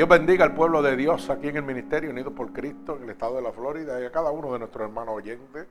[0.00, 3.10] Dios bendiga al pueblo de Dios aquí en el Ministerio Unido por Cristo, en el
[3.10, 5.66] estado de la Florida, y a cada uno de nuestros hermanos oyentes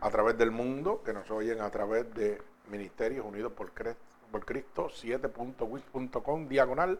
[0.00, 2.40] a través del mundo, que nos oyen a través de
[2.70, 6.98] Ministerios Unidos por Cristo, 7.wix.com, diagonal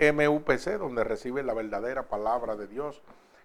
[0.00, 3.02] MUPC, donde reciben la verdadera palabra de Dios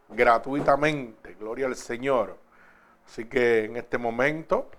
[0.08, 1.34] gratuitamente.
[1.34, 2.38] Gloria al Señor.
[3.06, 4.70] Así que en este momento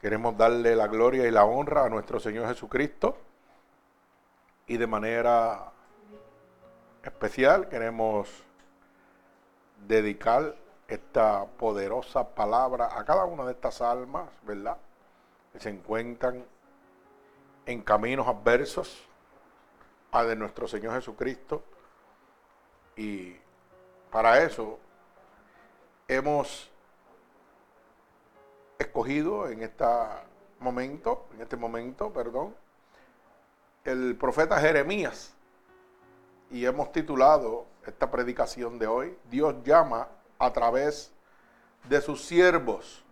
[0.00, 3.16] queremos darle la gloria y la honra a nuestro Señor Jesucristo
[4.66, 5.70] y de manera
[7.02, 8.28] especial queremos
[9.86, 10.54] dedicar
[10.88, 14.76] esta poderosa palabra a cada una de estas almas, ¿verdad?
[15.52, 16.44] Que se encuentran
[17.66, 19.06] en caminos adversos
[20.12, 21.62] a de nuestro Señor Jesucristo.
[22.96, 23.36] Y
[24.10, 24.78] para eso
[26.08, 26.70] hemos
[28.78, 29.84] escogido en este
[30.58, 32.54] momento, en este momento, perdón,
[33.84, 35.34] el profeta Jeremías
[36.50, 41.12] y hemos titulado esta predicación de hoy, Dios llama a través
[41.88, 43.04] de sus siervos.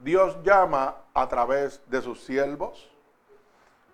[0.00, 2.90] Dios llama a través de sus siervos.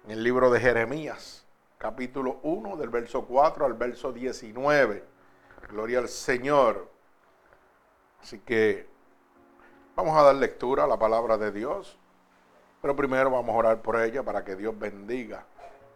[0.05, 1.47] En el libro de Jeremías,
[1.79, 5.03] capítulo 1, del verso 4 al verso 19.
[5.71, 6.91] Gloria al Señor.
[8.21, 8.87] Así que
[9.97, 11.99] vamos a dar lectura a la palabra de Dios.
[12.83, 15.47] Pero primero vamos a orar por ella para que Dios bendiga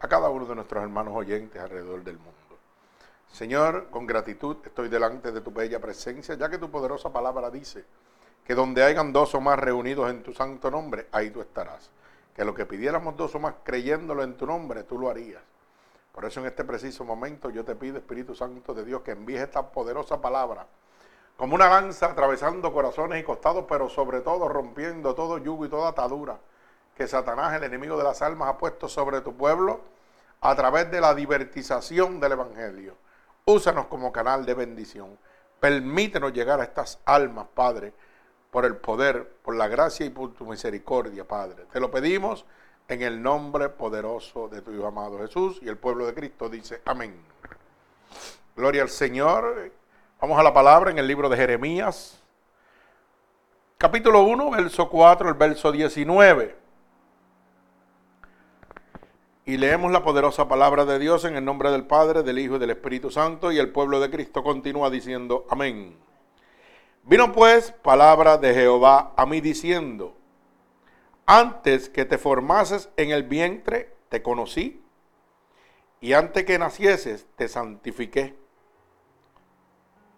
[0.00, 2.32] a cada uno de nuestros hermanos oyentes alrededor del mundo.
[3.32, 7.84] Señor, con gratitud estoy delante de tu bella presencia, ya que tu poderosa palabra dice
[8.44, 11.90] que donde hayan dos o más reunidos en tu santo nombre, ahí tú estarás.
[12.34, 15.42] Que lo que pidiéramos dos o más creyéndolo en tu nombre, tú lo harías.
[16.12, 19.42] Por eso en este preciso momento yo te pido, Espíritu Santo de Dios, que envíes
[19.42, 20.66] esta poderosa palabra
[21.36, 25.90] como una lanza atravesando corazones y costados, pero sobre todo rompiendo todo yugo y toda
[25.90, 26.36] atadura
[26.98, 29.80] que Satanás, el enemigo de las almas, ha puesto sobre tu pueblo
[30.40, 32.96] a través de la divertización del Evangelio.
[33.44, 35.16] Úsanos como canal de bendición.
[35.60, 37.92] Permítenos llegar a estas almas, Padre,
[38.50, 41.66] por el poder, por la gracia y por tu misericordia, Padre.
[41.72, 42.44] Te lo pedimos
[42.88, 46.82] en el nombre poderoso de tu Hijo amado Jesús y el pueblo de Cristo dice
[46.84, 47.14] amén.
[48.56, 49.70] Gloria al Señor.
[50.20, 52.20] Vamos a la palabra en el libro de Jeremías,
[53.76, 56.57] capítulo 1, verso 4, el verso 19.
[59.48, 62.58] Y leemos la poderosa palabra de Dios en el nombre del Padre, del Hijo y
[62.58, 65.96] del Espíritu Santo, y el pueblo de Cristo continúa diciendo, amén.
[67.04, 70.14] Vino pues palabra de Jehová a mí diciendo,
[71.24, 74.82] antes que te formases en el vientre, te conocí,
[76.02, 78.36] y antes que nacieses, te santifiqué.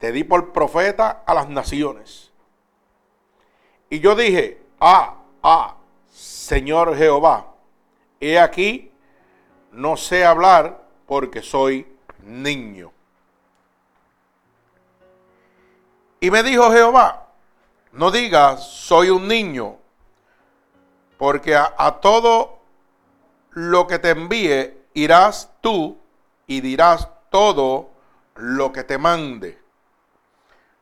[0.00, 2.32] Te di por profeta a las naciones.
[3.90, 5.76] Y yo dije, ah, ah,
[6.10, 7.54] Señor Jehová,
[8.18, 8.89] he aquí
[9.72, 11.86] no sé hablar porque soy
[12.22, 12.92] niño.
[16.20, 17.28] Y me dijo Jehová,
[17.92, 19.76] no digas soy un niño,
[21.16, 22.58] porque a, todo
[23.50, 25.98] lo que te envíe irás tú
[26.46, 27.90] y dirás todo
[28.34, 29.58] lo que te mande.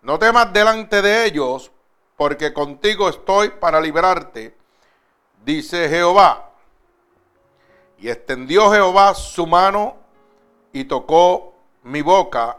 [0.02, 1.70] No temas delante de ellos,
[2.16, 4.56] porque contigo estoy para librarte,
[5.44, 6.47] dice Jehová.
[7.98, 9.96] Y extendió Jehová su mano
[10.72, 12.58] y tocó mi boca.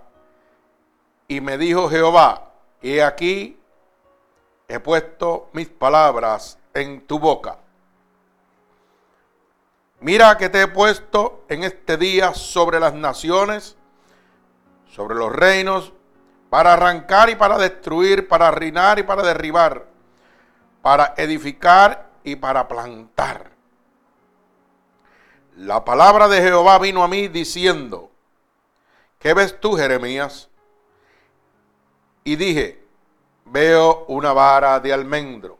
[1.28, 2.52] Y me dijo Jehová,
[2.82, 3.60] he aquí,
[4.68, 7.58] he puesto mis palabras en tu boca.
[10.02, 13.75] Mira que te he puesto en este día sobre las naciones,
[14.88, 15.94] sobre los reinos,
[16.50, 19.86] para arrancar y para destruir, para reinar y para derribar,
[20.81, 23.49] para edificar y para plantar.
[25.60, 28.10] La palabra de Jehová vino a mí diciendo,
[29.20, 30.48] ¿qué ves tú, Jeremías?
[32.24, 32.82] Y dije,
[33.44, 35.58] veo una vara de almendro.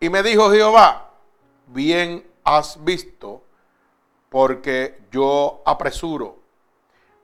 [0.00, 1.10] Y me dijo Jehová,
[1.66, 3.42] bien has visto,
[4.30, 6.38] porque yo apresuro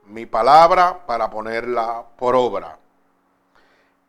[0.05, 2.77] mi palabra para ponerla por obra.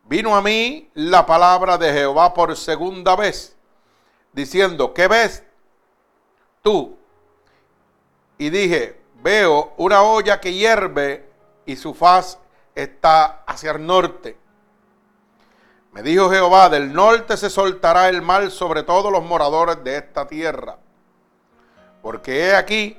[0.05, 3.57] Vino a mí la palabra de Jehová por segunda vez,
[4.31, 5.43] diciendo, ¿qué ves
[6.61, 7.00] tú?
[8.41, 11.29] Y dije, veo una olla que hierve
[11.67, 12.39] y su faz
[12.75, 14.39] está hacia el norte.
[15.93, 20.27] Me dijo Jehová, del norte se soltará el mal sobre todos los moradores de esta
[20.27, 20.79] tierra.
[22.01, 22.97] Porque he aquí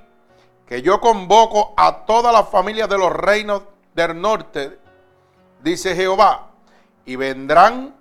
[0.68, 3.64] que yo convoco a todas las familias de los reinos
[3.96, 4.78] del norte,
[5.64, 6.50] dice Jehová,
[7.04, 7.96] y vendrán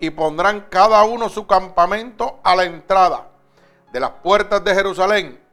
[0.00, 3.26] y pondrán cada uno su campamento a la entrada
[3.92, 5.45] de las puertas de Jerusalén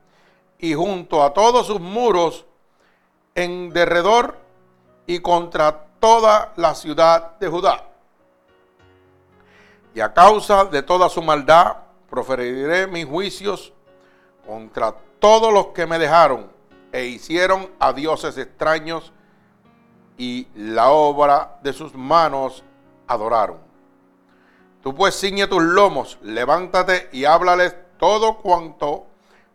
[0.63, 2.45] y junto a todos sus muros
[3.35, 4.37] en derredor
[5.05, 7.83] y contra toda la ciudad de Judá.
[9.93, 11.75] Y a causa de toda su maldad,
[12.09, 13.73] proferiré mis juicios
[14.47, 16.49] contra todos los que me dejaron
[16.93, 19.11] e hicieron a dioses extraños
[20.17, 22.63] y la obra de sus manos
[23.05, 23.57] adoraron.
[24.81, 29.07] Tú pues ciñe tus lomos, levántate y háblales todo cuanto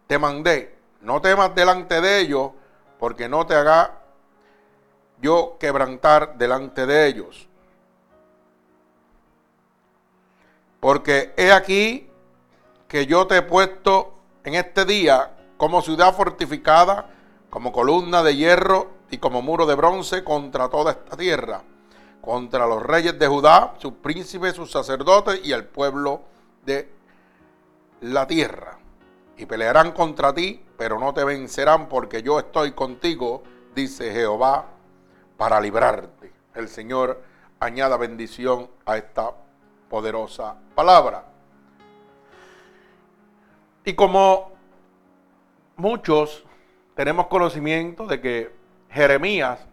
[0.07, 0.78] te mandé.
[1.01, 2.51] No temas delante de ellos,
[2.99, 3.99] porque no te haga
[5.21, 7.49] yo quebrantar delante de ellos.
[10.81, 12.09] Porque he aquí
[12.87, 14.15] que yo te he puesto
[14.45, 17.11] en este día como ciudad fortificada,
[17.51, 21.63] como columna de hierro y como muro de bronce contra toda esta tierra,
[22.21, 26.23] contra los reyes de Judá, sus príncipes, sus sacerdotes y el pueblo
[26.65, 26.93] de
[28.01, 28.79] la tierra.
[29.37, 33.43] Y pelearán contra ti, pero no te vencerán porque yo estoy contigo,
[33.75, 34.67] dice Jehová,
[35.37, 36.33] para librarte.
[36.55, 37.21] El Señor
[37.59, 39.33] añada bendición a esta
[39.91, 41.25] poderosa palabra.
[43.85, 44.53] Y como
[45.77, 46.45] muchos
[46.95, 48.55] tenemos conocimiento de que
[48.89, 49.67] Jeremías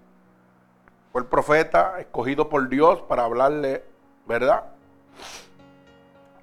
[1.12, 3.86] fue el profeta escogido por Dios para hablarle,
[4.26, 4.64] ¿verdad?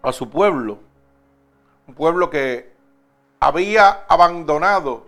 [0.02, 0.78] A su pueblo.
[1.88, 2.71] Un pueblo que
[3.42, 5.04] había abandonado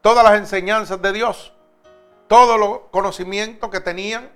[0.00, 1.52] todas las enseñanzas de Dios,
[2.26, 4.28] todos los conocimientos que tenían,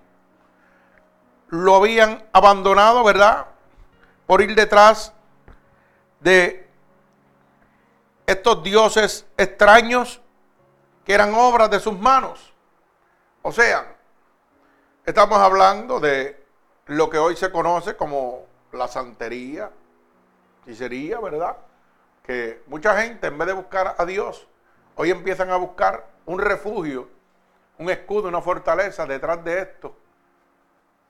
[1.49, 3.47] lo habían abandonado, ¿verdad?
[4.29, 5.13] Por ir detrás
[6.21, 6.71] de
[8.27, 10.21] estos dioses extraños
[11.05, 12.53] que eran obras de sus manos.
[13.43, 13.97] O sea,
[15.05, 16.47] estamos hablando de
[16.87, 19.69] lo que hoy se conoce como la santería,
[20.73, 21.57] sería ¿verdad?
[22.23, 24.47] Que mucha gente en vez de buscar a Dios,
[24.97, 27.09] hoy empiezan a buscar un refugio,
[27.79, 29.97] un escudo, una fortaleza detrás de esto.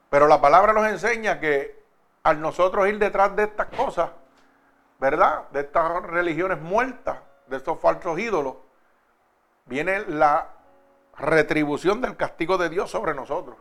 [0.08, 1.82] Pero la palabra nos enseña que
[2.22, 4.10] al nosotros ir detrás de estas cosas,
[4.98, 5.48] ¿verdad?
[5.50, 8.56] De estas religiones muertas, de estos falsos ídolos,
[9.66, 10.50] viene la
[11.18, 13.56] retribución del castigo de Dios sobre nosotros.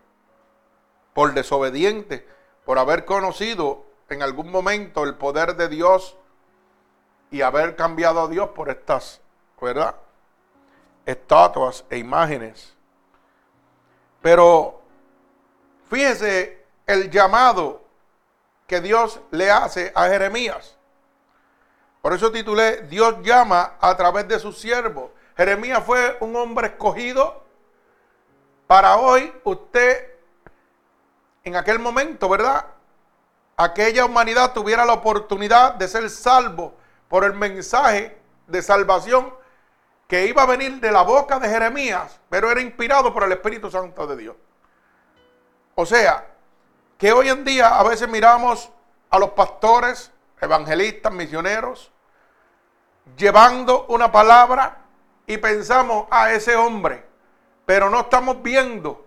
[1.14, 2.28] Por desobediente,
[2.66, 6.18] por haber conocido en algún momento el poder de Dios
[7.32, 9.22] y haber cambiado a Dios por estas,
[9.60, 9.96] ¿verdad?
[11.06, 12.76] Estatuas e imágenes.
[14.22, 14.82] Pero
[15.90, 17.82] fíjese el llamado
[18.68, 20.78] que Dios le hace a Jeremías.
[22.02, 25.12] Por eso titulé Dios llama a través de sus siervos.
[25.38, 27.44] Jeremías fue un hombre escogido
[28.68, 30.10] para hoy usted,
[31.44, 32.66] en aquel momento, ¿verdad?
[33.56, 36.76] Aquella humanidad tuviera la oportunidad de ser salvo
[37.12, 39.34] por el mensaje de salvación
[40.08, 43.70] que iba a venir de la boca de Jeremías, pero era inspirado por el Espíritu
[43.70, 44.36] Santo de Dios.
[45.76, 46.26] O sea,
[46.98, 48.72] que hoy en día a veces miramos
[49.10, 51.92] a los pastores, evangelistas, misioneros,
[53.18, 54.78] llevando una palabra
[55.28, 57.06] y pensamos a ese hombre,
[57.66, 59.06] pero no estamos viendo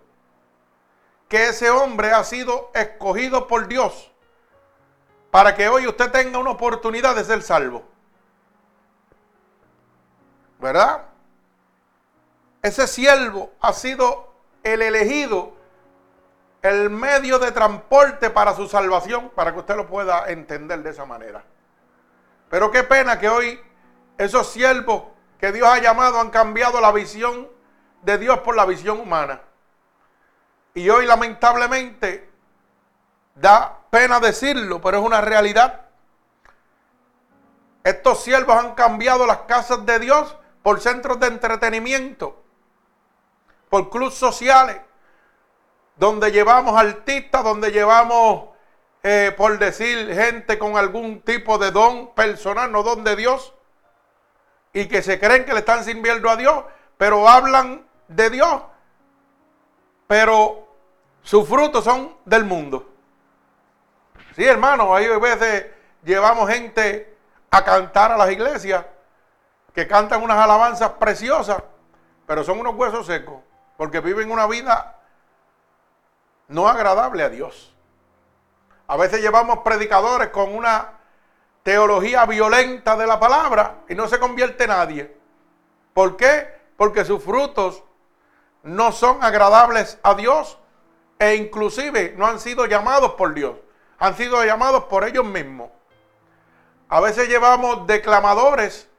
[1.27, 4.11] que ese hombre ha sido escogido por Dios
[5.31, 7.94] para que hoy usted tenga una oportunidad de ser salvo.
[10.65, 11.03] ¿Verdad?
[12.63, 15.53] Ese siervo ha sido el elegido,
[16.63, 21.05] el medio de transporte para su salvación, para que usted lo pueda entender de esa
[21.05, 21.43] manera.
[22.49, 23.61] Pero qué pena que hoy
[24.17, 25.03] esos siervos
[25.39, 27.47] que Dios ha llamado han cambiado la visión
[28.01, 29.41] de Dios por la visión humana.
[30.73, 32.27] Y hoy lamentablemente
[33.35, 35.81] da pena decirlo, pero es una realidad.
[37.83, 42.41] Estos siervos han cambiado las casas de Dios por centros de entretenimiento,
[43.69, 44.77] por clubes sociales,
[45.95, 48.49] donde llevamos artistas, donde llevamos,
[49.03, 53.53] eh, por decir, gente con algún tipo de don personal, no don de Dios
[54.73, 56.63] y que se creen que le están sirviendo a Dios,
[56.97, 58.63] pero hablan de Dios,
[60.07, 60.67] pero
[61.21, 62.91] sus frutos son del mundo.
[64.35, 65.67] Sí, hermano, a veces
[66.03, 67.15] llevamos gente
[67.51, 68.83] a cantar a las iglesias
[69.75, 71.61] que cantan unas alabanzas preciosas,
[72.25, 73.41] pero son unos huesos secos,
[73.75, 74.95] porque viven una vida
[76.47, 77.75] no agradable a Dios.
[78.87, 80.93] A veces llevamos predicadores con una
[81.63, 85.17] teología violenta de la palabra y no se convierte nadie.
[85.93, 86.47] ¿Por qué?
[86.77, 87.83] Porque sus frutos
[88.63, 90.57] no son agradables a Dios
[91.19, 93.57] e inclusive no han sido llamados por Dios,
[93.99, 95.69] han sido llamados por ellos mismos.
[96.87, 98.89] A veces llevamos declamadores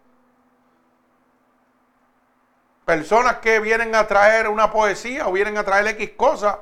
[2.86, 6.56] personas que vienen a traer una poesía o vienen a traer X cosas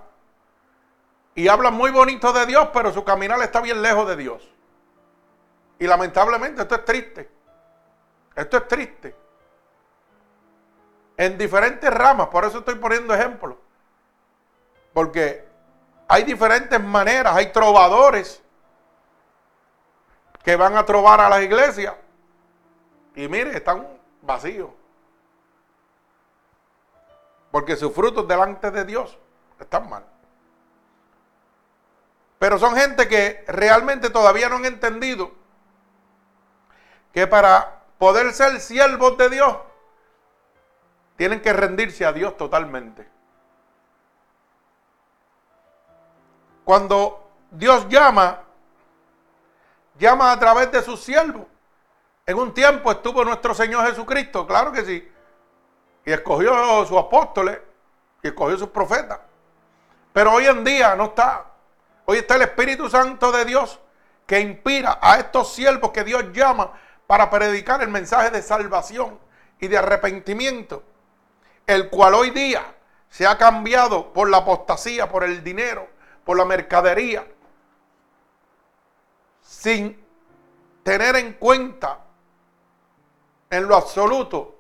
[1.35, 4.51] y hablan muy bonito de Dios, pero su caminar está bien lejos de Dios.
[5.79, 7.31] Y lamentablemente esto es triste.
[8.35, 9.15] Esto es triste.
[11.19, 13.57] En diferentes ramas, por eso estoy poniendo ejemplos.
[14.95, 15.47] Porque
[16.09, 18.43] hay diferentes maneras, hay trovadores
[20.43, 21.95] que van a trobar a las iglesias.
[23.15, 23.87] Y mire, están
[24.23, 24.71] vacíos.
[27.55, 29.17] Porque sus frutos delante de Dios
[29.61, 30.05] están mal.
[32.37, 35.31] Pero son gente que realmente todavía no han entendido
[37.13, 39.57] que para poder ser siervos de Dios,
[41.17, 43.09] tienen que rendirse a Dios totalmente.
[46.65, 48.41] Cuando Dios llama,
[49.97, 51.47] llama a través de sus siervos.
[52.27, 55.14] En un tiempo estuvo nuestro Señor Jesucristo, claro que sí.
[56.05, 57.59] Y escogió sus apóstoles
[58.23, 59.21] y escogió sus profetas.
[60.13, 61.47] Pero hoy en día no está.
[62.05, 63.81] Hoy está el Espíritu Santo de Dios
[64.27, 66.73] que inspira a estos siervos que Dios llama
[67.07, 69.19] para predicar el mensaje de salvación
[69.61, 70.83] y de arrepentimiento,
[71.67, 72.75] el cual hoy día
[73.09, 75.89] se ha cambiado por la apostasía, por el dinero,
[76.25, 77.27] por la mercadería,
[79.41, 80.03] sin
[80.83, 82.01] tener en cuenta
[83.51, 84.54] en lo absoluto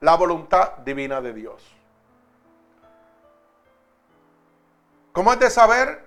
[0.00, 1.76] la voluntad divina de Dios.
[5.12, 6.06] ¿Cómo es de saber?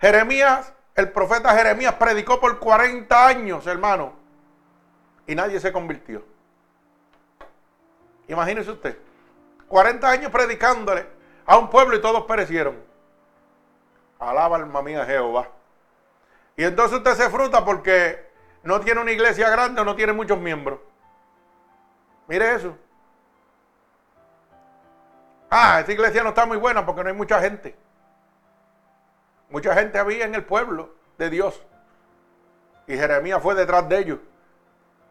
[0.00, 4.14] Jeremías, el profeta Jeremías predicó por 40 años, hermano,
[5.26, 6.24] y nadie se convirtió.
[8.28, 8.96] Imagínese usted,
[9.68, 11.06] 40 años predicándole
[11.44, 12.76] a un pueblo y todos perecieron.
[14.18, 15.48] Alaba alma mía Jehová.
[16.56, 18.30] Y entonces usted se fruta porque
[18.62, 20.78] no tiene una iglesia grande o no tiene muchos miembros.
[22.30, 22.76] Mire eso.
[25.50, 27.74] Ah, esa iglesia no está muy buena porque no hay mucha gente.
[29.48, 31.60] Mucha gente había en el pueblo de Dios.
[32.86, 34.18] Y Jeremías fue detrás de ellos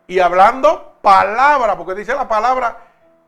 [0.08, 2.78] y hablando palabra, porque dice la palabra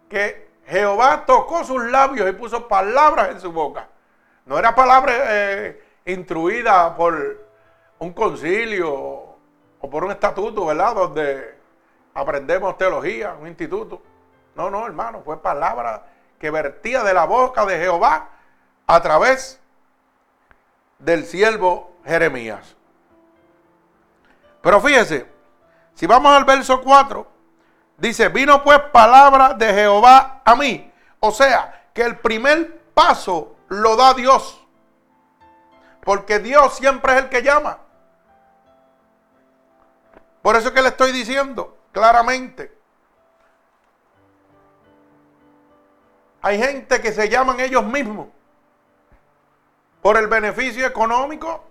[0.10, 3.90] que Jehová tocó sus labios y puso palabras en su boca.
[4.46, 7.46] No era palabra eh, instruida por
[8.00, 10.96] un concilio o por un estatuto, ¿verdad?
[10.96, 11.61] Donde
[12.14, 14.02] aprendemos teología, un instituto.
[14.56, 16.06] No, no, hermano, fue palabra
[16.40, 18.30] que vertía de la boca de Jehová
[18.88, 19.60] a través
[21.00, 22.76] del siervo Jeremías.
[24.62, 25.28] Pero fíjese,
[25.94, 27.28] si vamos al verso 4,
[27.98, 30.92] dice, vino pues palabra de Jehová a mí.
[31.20, 34.66] O sea, que el primer paso lo da Dios.
[36.04, 37.78] Porque Dios siempre es el que llama.
[40.42, 42.78] Por eso que le estoy diciendo claramente.
[46.42, 48.30] Hay gente que se llaman ellos mismos
[50.02, 51.64] por el beneficio económico,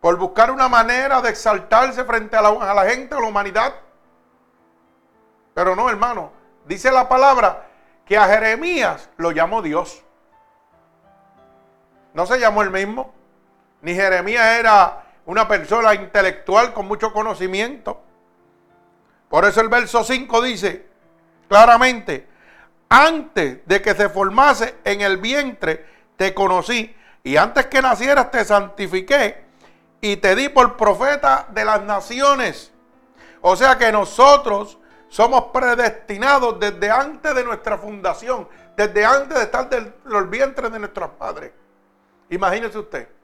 [0.00, 3.74] por buscar una manera de exaltarse frente a la, gente, a la humanidad.
[5.54, 6.30] Pero no, hermano,
[6.66, 7.66] dice la palabra
[8.04, 10.04] que a Jeremías lo llamó Dios.
[12.14, 13.12] No se llamó el mismo.
[13.82, 18.00] Ni Jeremías era una persona intelectual con mucho conocimiento.
[19.28, 20.86] Por eso el verso 5 dice
[21.48, 22.26] claramente,
[22.88, 25.84] antes de que se formase en el vientre,
[26.16, 26.94] te conocí.
[27.24, 29.44] Y antes que nacieras, te santifiqué
[30.00, 32.72] y te di por profeta de las naciones.
[33.40, 34.78] O sea que nosotros
[35.08, 40.78] somos predestinados desde antes de nuestra fundación, desde antes de estar en los vientres de
[40.78, 41.52] nuestros padres.
[42.30, 43.15] Imagínese usted.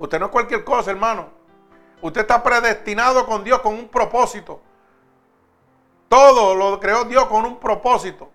[0.00, 1.28] Usted no es cualquier cosa, hermano.
[2.00, 4.62] Usted está predestinado con Dios con un propósito.
[6.08, 8.30] Todo lo creó Dios con un propósito.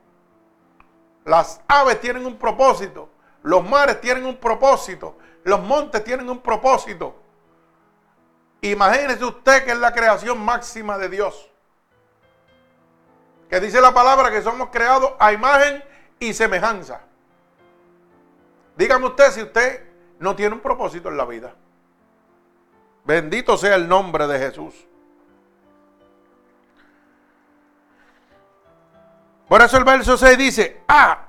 [1.25, 3.09] Las aves tienen un propósito.
[3.41, 5.17] Los mares tienen un propósito.
[5.43, 7.15] Los montes tienen un propósito.
[8.61, 11.49] Imagínese usted que es la creación máxima de Dios.
[13.49, 15.83] Que dice la palabra que somos creados a imagen
[16.19, 17.01] y semejanza.
[18.77, 21.53] Dígame usted si usted no tiene un propósito en la vida.
[23.03, 24.73] Bendito sea el nombre de Jesús.
[29.47, 31.19] Por eso el verso 6 dice, ah,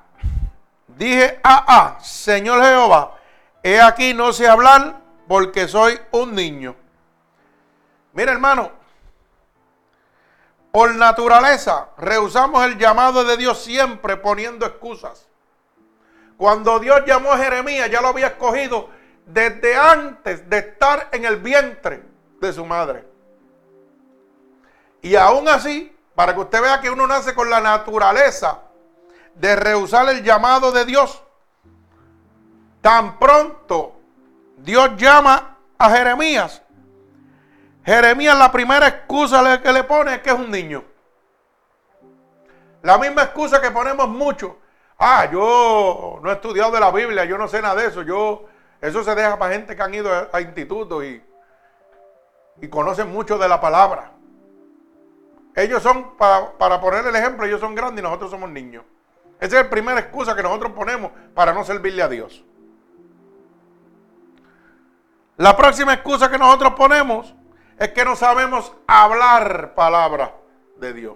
[0.89, 3.17] dije, ah, ah, Señor Jehová,
[3.67, 6.77] He aquí no sé hablar porque soy un niño.
[8.13, 8.71] Mira hermano,
[10.71, 15.27] por naturaleza rehusamos el llamado de Dios siempre poniendo excusas.
[16.37, 18.91] Cuando Dios llamó a Jeremías ya lo había escogido
[19.25, 22.03] desde antes de estar en el vientre
[22.41, 23.05] de su madre.
[25.03, 28.63] Y aún así para que usted vea que uno nace con la naturaleza
[29.35, 31.23] de rehusar el llamado de Dios.
[32.81, 33.97] Tan pronto
[34.57, 36.63] Dios llama a Jeremías,
[37.87, 40.83] Jeremías la primera excusa que le pone es que es un niño.
[42.83, 44.59] La misma excusa que ponemos mucho.
[44.99, 48.03] Ah, yo no he estudiado de la Biblia, yo no sé nada de eso.
[48.03, 48.47] Yo,
[48.81, 51.23] eso se deja para gente que han ido a, institutos y,
[52.61, 54.13] y conocen mucho de la palabra.
[55.55, 58.85] Ellos son, para, para poner el ejemplo, ellos son grandes y nosotros somos niños.
[59.39, 62.45] Esa es la primera excusa que nosotros ponemos para no servirle a Dios.
[65.37, 67.35] La próxima excusa que nosotros ponemos
[67.79, 70.35] es que no sabemos hablar palabra
[70.79, 71.15] de Dios.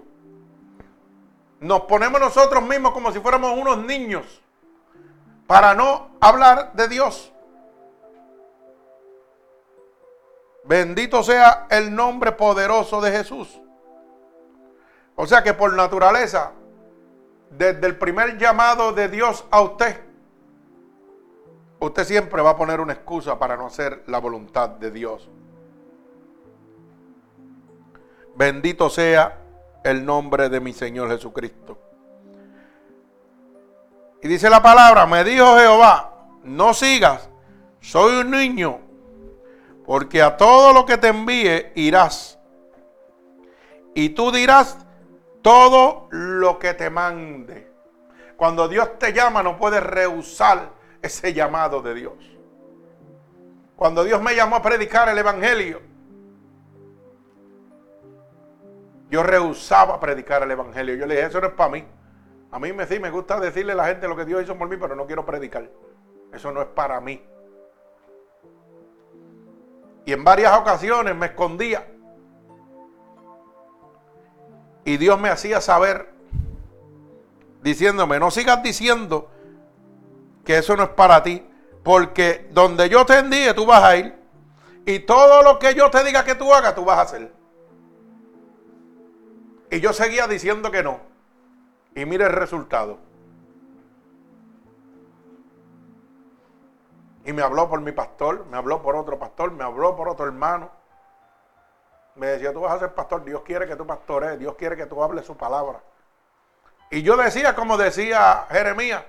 [1.61, 4.41] Nos ponemos nosotros mismos como si fuéramos unos niños
[5.45, 7.31] para no hablar de Dios.
[10.63, 13.61] Bendito sea el nombre poderoso de Jesús.
[15.15, 16.51] O sea que por naturaleza,
[17.51, 20.01] desde el primer llamado de Dios a usted,
[21.79, 25.29] usted siempre va a poner una excusa para no hacer la voluntad de Dios.
[28.35, 29.37] Bendito sea
[29.83, 31.77] el nombre de mi Señor Jesucristo.
[34.21, 37.29] Y dice la palabra, me dijo Jehová, no sigas,
[37.79, 38.79] soy un niño,
[39.85, 42.37] porque a todo lo que te envíe irás.
[43.95, 44.77] Y tú dirás
[45.41, 47.71] todo lo que te mande.
[48.37, 52.13] Cuando Dios te llama no puedes rehusar ese llamado de Dios.
[53.75, 55.81] Cuando Dios me llamó a predicar el Evangelio,
[59.11, 60.95] yo rehusaba predicar el Evangelio.
[60.95, 61.85] Yo le dije, eso no es para mí.
[62.49, 64.69] A mí me, sí, me gusta decirle a la gente lo que Dios hizo por
[64.69, 65.69] mí, pero no quiero predicar.
[66.31, 67.21] Eso no es para mí.
[70.05, 71.85] Y en varias ocasiones me escondía
[74.85, 76.13] y Dios me hacía saber,
[77.61, 79.29] diciéndome, no sigas diciendo
[80.45, 81.45] que eso no es para ti,
[81.83, 84.15] porque donde yo te envíe tú vas a ir.
[84.85, 87.40] Y todo lo que yo te diga que tú hagas, tú vas a hacer.
[89.71, 90.99] Y yo seguía diciendo que no.
[91.95, 92.99] Y mire el resultado.
[97.23, 100.25] Y me habló por mi pastor, me habló por otro pastor, me habló por otro
[100.25, 100.69] hermano.
[102.15, 104.87] Me decía, tú vas a ser pastor, Dios quiere que tú pastores, Dios quiere que
[104.87, 105.81] tú hables su palabra.
[106.89, 109.05] Y yo decía, como decía Jeremías,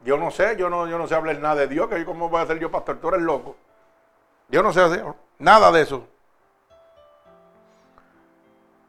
[0.00, 2.42] yo no sé, yo no, yo no sé hablar nada de Dios, que cómo voy
[2.42, 3.56] a ser yo pastor, tú eres loco.
[4.50, 5.02] Yo no sé
[5.38, 6.06] nada de eso.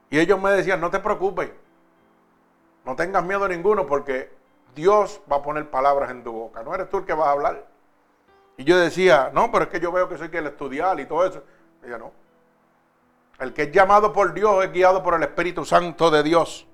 [0.10, 1.52] Y ellos me decían, no te preocupes,
[2.86, 4.32] no tengas miedo ninguno porque
[4.74, 7.32] Dios va a poner palabras en tu boca, no eres tú el que vas a
[7.32, 7.66] hablar.
[8.58, 11.06] Y yo decía, no, pero es que yo veo que soy que el estudiar y
[11.06, 11.44] todo eso.
[11.86, 12.12] Y no,
[13.40, 16.66] el que es llamado por Dios es guiado por el Espíritu Santo de Dios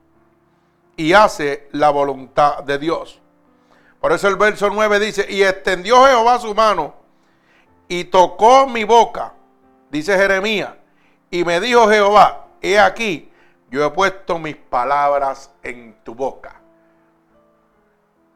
[0.95, 3.19] y hace la voluntad de Dios.
[3.99, 6.93] Por eso el verso 9 dice, y extendió Jehová su mano
[7.87, 9.33] y tocó mi boca,
[9.89, 10.73] dice Jeremías,
[11.29, 13.31] y me dijo Jehová, he aquí,
[13.69, 16.55] yo he puesto mis palabras en tu boca.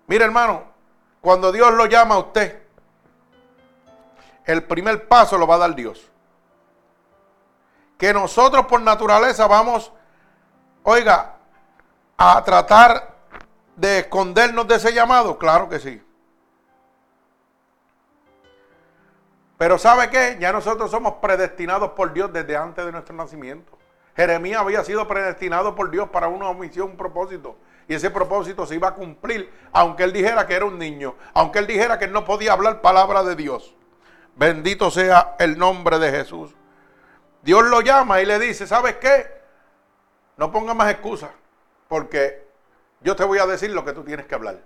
[0.05, 0.63] Mire hermano,
[1.21, 2.61] cuando Dios lo llama a usted,
[4.45, 6.11] el primer paso lo va a dar Dios
[7.97, 9.91] que nosotros por naturaleza vamos,
[10.83, 11.33] oiga,
[12.17, 13.15] a tratar
[13.75, 15.37] de escondernos de ese llamado?
[15.37, 16.03] Claro que sí.
[19.57, 20.37] Pero ¿sabe qué?
[20.39, 23.76] Ya nosotros somos predestinados por Dios desde antes de nuestro nacimiento.
[24.17, 27.55] Jeremías había sido predestinado por Dios para una misión, un propósito.
[27.87, 31.59] Y ese propósito se iba a cumplir, aunque él dijera que era un niño, aunque
[31.59, 33.75] él dijera que no podía hablar palabra de Dios.
[34.35, 36.55] Bendito sea el nombre de Jesús.
[37.43, 39.39] Dios lo llama y le dice, ¿sabes qué?
[40.35, 41.29] No pongas más excusas,
[41.87, 42.43] porque
[43.01, 44.59] yo te voy a decir lo que tú tienes que hablar.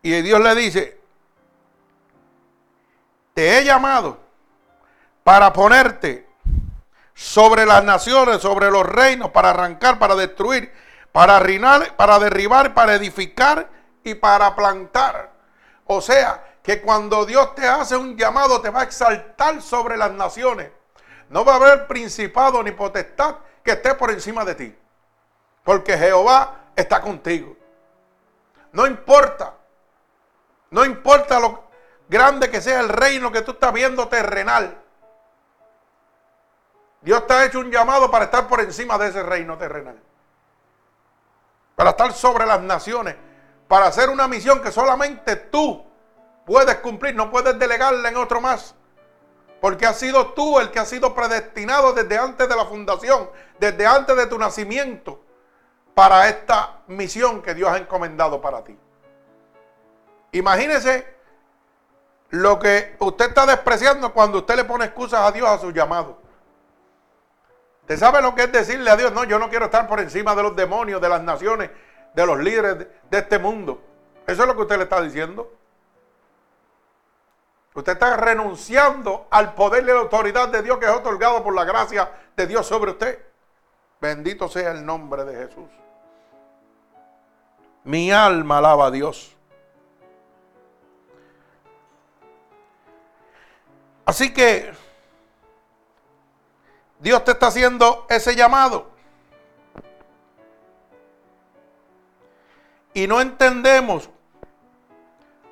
[0.00, 0.98] Y Dios le dice,
[3.34, 4.27] te he llamado
[5.28, 6.26] para ponerte
[7.12, 10.72] sobre las naciones, sobre los reinos, para arrancar, para destruir,
[11.12, 13.68] para reinar, para derribar, para edificar
[14.02, 15.30] y para plantar.
[15.84, 20.12] O sea, que cuando Dios te hace un llamado te va a exaltar sobre las
[20.12, 20.70] naciones.
[21.28, 24.78] No va a haber principado ni potestad que esté por encima de ti.
[25.62, 27.54] Porque Jehová está contigo.
[28.72, 29.52] No importa.
[30.70, 31.64] No importa lo
[32.08, 34.84] grande que sea el reino que tú estás viendo terrenal.
[37.00, 39.98] Dios te ha hecho un llamado para estar por encima de ese reino terrenal.
[41.76, 43.16] Para estar sobre las naciones.
[43.68, 45.84] Para hacer una misión que solamente tú
[46.44, 48.74] puedes cumplir, no puedes delegarle en otro más.
[49.60, 53.86] Porque has sido tú el que ha sido predestinado desde antes de la fundación, desde
[53.86, 55.20] antes de tu nacimiento,
[55.94, 58.78] para esta misión que Dios ha encomendado para ti.
[60.32, 61.06] Imagínese
[62.30, 66.27] lo que usted está despreciando cuando usted le pone excusas a Dios a su llamado.
[67.88, 69.14] ¿Usted sabe lo que es decirle a Dios?
[69.14, 71.70] No, yo no quiero estar por encima de los demonios, de las naciones,
[72.12, 73.82] de los líderes de este mundo.
[74.26, 75.50] Eso es lo que usted le está diciendo.
[77.72, 81.64] Usted está renunciando al poder y la autoridad de Dios que es otorgado por la
[81.64, 83.24] gracia de Dios sobre usted.
[84.02, 85.70] Bendito sea el nombre de Jesús.
[87.84, 89.34] Mi alma alaba a Dios.
[94.04, 94.74] Así que
[97.00, 98.90] Dios te está haciendo ese llamado.
[102.94, 104.10] Y no entendemos.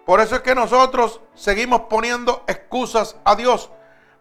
[0.05, 3.71] Por eso es que nosotros seguimos poniendo excusas a Dios.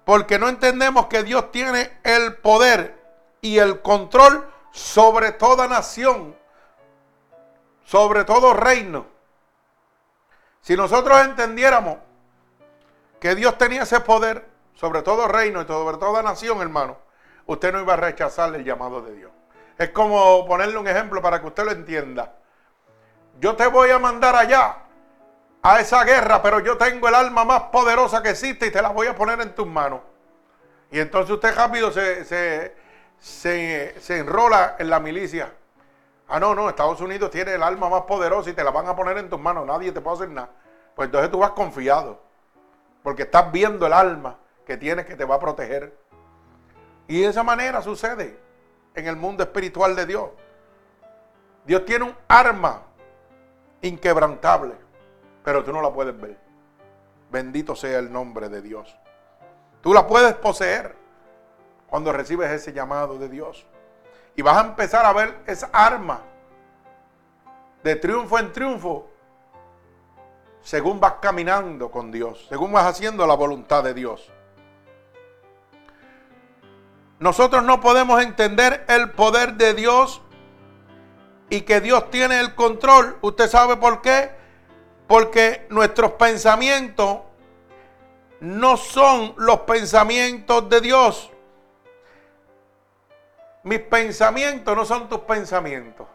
[0.04, 3.04] Porque no entendemos que Dios tiene el poder
[3.42, 6.36] y el control sobre toda nación.
[7.84, 9.08] Sobre todo reino.
[10.62, 11.98] Si nosotros entendiéramos
[13.20, 16.98] que Dios tenía ese poder sobre todo reino y sobre toda nación, hermano,
[17.46, 19.32] usted no iba a rechazar el llamado de Dios.
[19.78, 22.36] Es como ponerle un ejemplo para que usted lo entienda.
[23.40, 24.78] Yo te voy a mandar allá
[25.62, 28.90] a esa guerra, pero yo tengo el alma más poderosa que existe y te la
[28.90, 30.02] voy a poner en tus manos.
[30.92, 32.76] Y entonces usted rápido se, se,
[34.00, 35.52] se enrola en la milicia.
[36.28, 38.96] Ah, no, no, Estados Unidos tiene el alma más poderosa y te la van a
[38.96, 39.66] poner en tus manos.
[39.66, 40.50] Nadie te puede hacer nada.
[40.96, 42.20] Pues entonces tú vas confiado.
[43.04, 45.96] Porque estás viendo el alma que tienes que te va a proteger.
[47.08, 48.40] Y de esa manera sucede
[48.94, 50.30] en el mundo espiritual de Dios.
[51.66, 52.84] Dios tiene un arma
[53.82, 54.76] inquebrantable,
[55.44, 56.38] pero tú no la puedes ver.
[57.32, 58.96] Bendito sea el nombre de Dios.
[59.82, 60.96] Tú la puedes poseer
[61.88, 63.66] cuando recibes ese llamado de Dios.
[64.36, 66.22] Y vas a empezar a ver esa arma
[67.84, 69.08] de triunfo en triunfo
[70.62, 74.32] según vas caminando con Dios, según vas haciendo la voluntad de Dios.
[77.20, 80.22] Nosotros no podemos entender el poder de Dios
[81.50, 83.18] y que Dios tiene el control.
[83.22, 84.32] ¿Usted sabe por qué?
[85.08, 87.20] Porque nuestros pensamientos
[88.42, 91.32] no son los pensamientos de Dios.
[93.64, 96.08] Mis pensamientos no son tus pensamientos.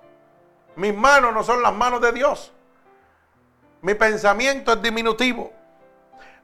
[0.76, 2.52] Mis manos no son las manos de Dios.
[3.82, 5.52] Mi pensamiento es diminutivo.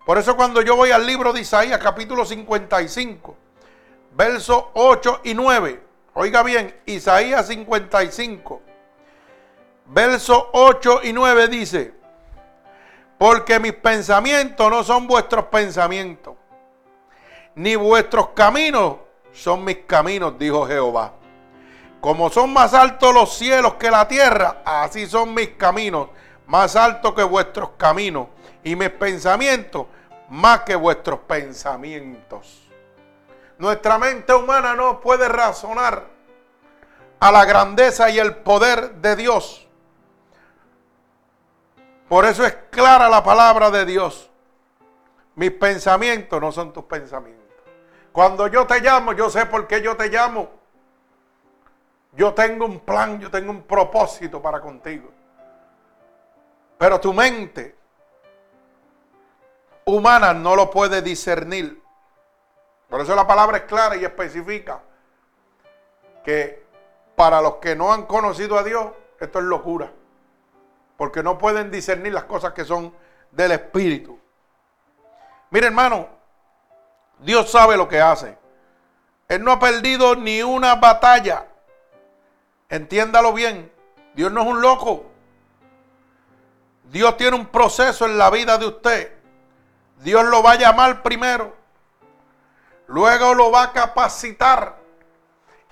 [0.06, 3.36] Por eso cuando yo voy al libro de Isaías capítulo 55,
[4.16, 5.82] versos 8 y 9,
[6.14, 8.62] oiga bien, Isaías 55,
[9.84, 11.94] versos 8 y 9 dice,
[13.18, 16.34] porque mis pensamientos no son vuestros pensamientos,
[17.54, 18.96] ni vuestros caminos
[19.32, 21.12] son mis caminos, dijo Jehová.
[22.00, 26.08] Como son más altos los cielos que la tierra, así son mis caminos
[26.46, 28.28] más alto que vuestros caminos
[28.62, 29.86] y mis pensamientos
[30.28, 32.65] más que vuestros pensamientos.
[33.58, 36.04] Nuestra mente humana no puede razonar
[37.18, 39.66] a la grandeza y el poder de Dios.
[42.08, 44.30] Por eso es clara la palabra de Dios.
[45.34, 47.44] Mis pensamientos no son tus pensamientos.
[48.12, 50.48] Cuando yo te llamo, yo sé por qué yo te llamo.
[52.12, 55.10] Yo tengo un plan, yo tengo un propósito para contigo.
[56.78, 57.76] Pero tu mente
[59.84, 61.82] humana no lo puede discernir.
[62.88, 64.80] Por eso la palabra es clara y especifica
[66.24, 66.64] que
[67.16, 69.90] para los que no han conocido a Dios, esto es locura.
[70.96, 72.94] Porque no pueden discernir las cosas que son
[73.30, 74.18] del Espíritu.
[75.50, 76.08] Mire hermano,
[77.18, 78.36] Dios sabe lo que hace.
[79.28, 81.46] Él no ha perdido ni una batalla.
[82.68, 83.72] Entiéndalo bien.
[84.14, 85.06] Dios no es un loco.
[86.84, 89.12] Dios tiene un proceso en la vida de usted.
[90.02, 91.54] Dios lo va a llamar primero.
[92.86, 94.76] Luego lo va a capacitar.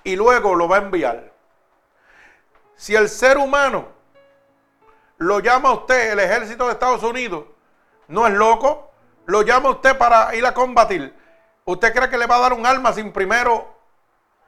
[0.03, 1.33] Y luego lo va a enviar.
[2.75, 3.87] Si el ser humano
[5.17, 7.45] lo llama a usted, el ejército de Estados Unidos,
[8.07, 8.91] no es loco,
[9.25, 11.15] lo llama a usted para ir a combatir.
[11.63, 13.75] ¿Usted cree que le va a dar un arma sin primero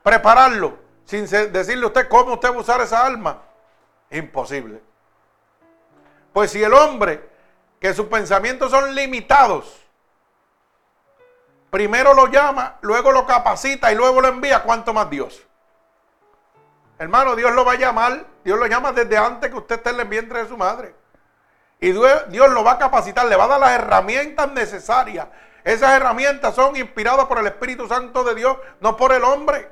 [0.03, 0.77] prepararlo?
[1.06, 3.41] Sin decirle a usted cómo usted va a usar esa arma.
[4.12, 4.82] Imposible.
[6.34, 7.27] Pues si el hombre,
[7.80, 9.87] que sus pensamientos son limitados,
[11.69, 15.43] primero lo llama, luego lo capacita y luego lo envía, ¿cuánto más Dios?
[16.99, 19.99] Hermano, Dios lo va a llamar, Dios lo llama desde antes que usted esté en
[19.99, 20.95] el vientre de su madre.
[21.80, 25.27] Y Dios lo va a capacitar, le va a dar las herramientas necesarias,
[25.63, 29.69] Esas herramientas son inspiradas por el Espíritu Santo de Dios, no por el hombre.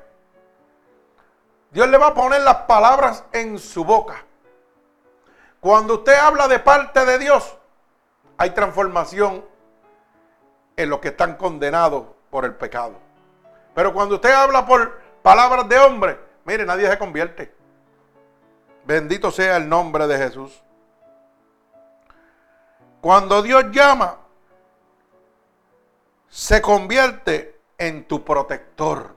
[1.70, 4.22] Dios le va a poner las palabras en su boca.
[5.58, 7.56] Cuando usted habla de parte de Dios,
[8.36, 9.42] hay transformación
[10.76, 12.94] en los que están condenados por el pecado.
[13.74, 17.54] Pero cuando usted habla por palabras de hombre, mire, nadie se convierte.
[18.84, 20.62] Bendito sea el nombre de Jesús.
[23.00, 24.18] Cuando Dios llama,
[26.28, 29.14] se convierte en tu protector.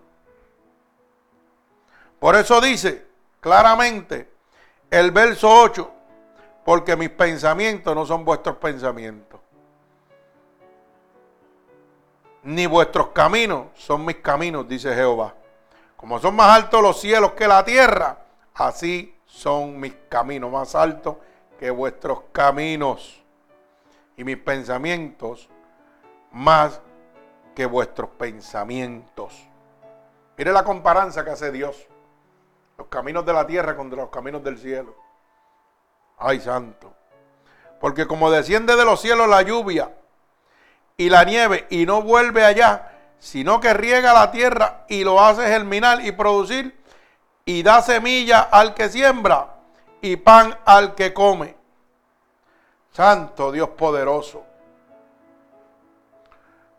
[2.20, 3.06] Por eso dice
[3.40, 4.32] claramente
[4.90, 5.92] el verso 8,
[6.66, 9.29] porque mis pensamientos no son vuestros pensamientos,
[12.44, 15.34] ni vuestros caminos son mis caminos, dice Jehová.
[15.98, 18.20] Como son más altos los cielos que la tierra,
[18.54, 21.18] así son mis caminos más altos
[21.60, 23.22] que vuestros caminos
[24.16, 25.50] y mis pensamientos
[26.32, 26.82] más
[27.54, 29.34] que vuestros pensamientos.
[30.38, 31.86] Mire la comparanza que hace Dios.
[32.78, 34.96] Los caminos de la tierra contra los caminos del cielo.
[36.18, 36.94] Ay, santo.
[37.82, 39.99] Porque como desciende de los cielos la lluvia
[41.00, 45.48] y la nieve y no vuelve allá, sino que riega la tierra y lo hace
[45.48, 46.78] germinar y producir
[47.46, 49.56] y da semilla al que siembra
[50.02, 51.56] y pan al que come.
[52.92, 54.44] Santo Dios poderoso.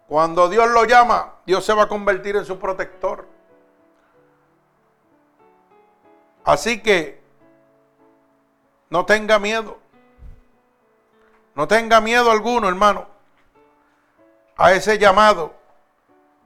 [0.07, 3.27] Cuando Dios lo llama, Dios se va a convertir en su protector.
[6.45, 7.23] Así que
[8.91, 9.79] no tenga miedo.
[11.55, 13.10] No tenga miedo alguno, hermano,
[14.61, 15.55] a ese llamado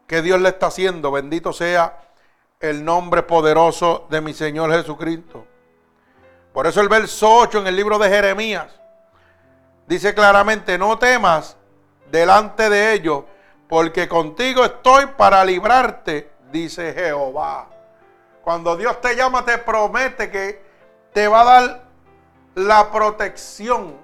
[0.06, 1.10] que Dios le está haciendo.
[1.10, 1.98] Bendito sea
[2.60, 5.44] el nombre poderoso de mi Señor Jesucristo.
[6.52, 8.68] Por eso el verso 8 en el libro de Jeremías
[9.88, 11.56] dice claramente, no temas
[12.08, 13.24] delante de ellos,
[13.68, 17.68] porque contigo estoy para librarte, dice Jehová.
[18.42, 20.62] Cuando Dios te llama, te promete que
[21.12, 21.82] te va a dar
[22.54, 23.96] la protección.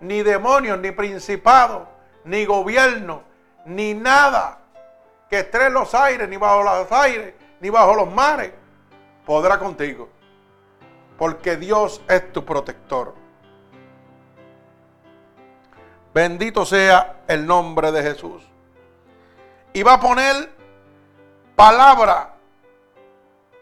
[0.00, 1.93] Ni demonios, ni principados,
[2.24, 3.22] ni gobierno,
[3.66, 4.58] ni nada
[5.28, 8.52] que esté en los aires, ni bajo los aires, ni bajo los mares,
[9.24, 10.08] podrá contigo.
[11.18, 13.14] Porque Dios es tu protector.
[16.12, 18.42] Bendito sea el nombre de Jesús.
[19.72, 20.50] Y va a poner
[21.56, 22.34] palabra.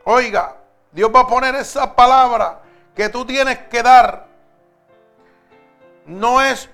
[0.05, 0.57] Oiga,
[0.91, 2.61] Dios va a poner esa palabra
[2.95, 4.27] que tú tienes que dar.
[6.05, 6.69] No es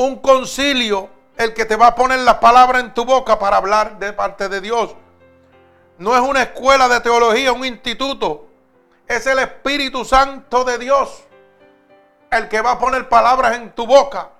[0.00, 3.98] un concilio el que te va a poner la palabra en tu boca para hablar
[3.98, 4.94] de parte de Dios.
[5.98, 8.46] No es una escuela de teología, un instituto.
[9.06, 11.24] Es el Espíritu Santo de Dios
[12.30, 14.30] el que va a poner palabras en tu boca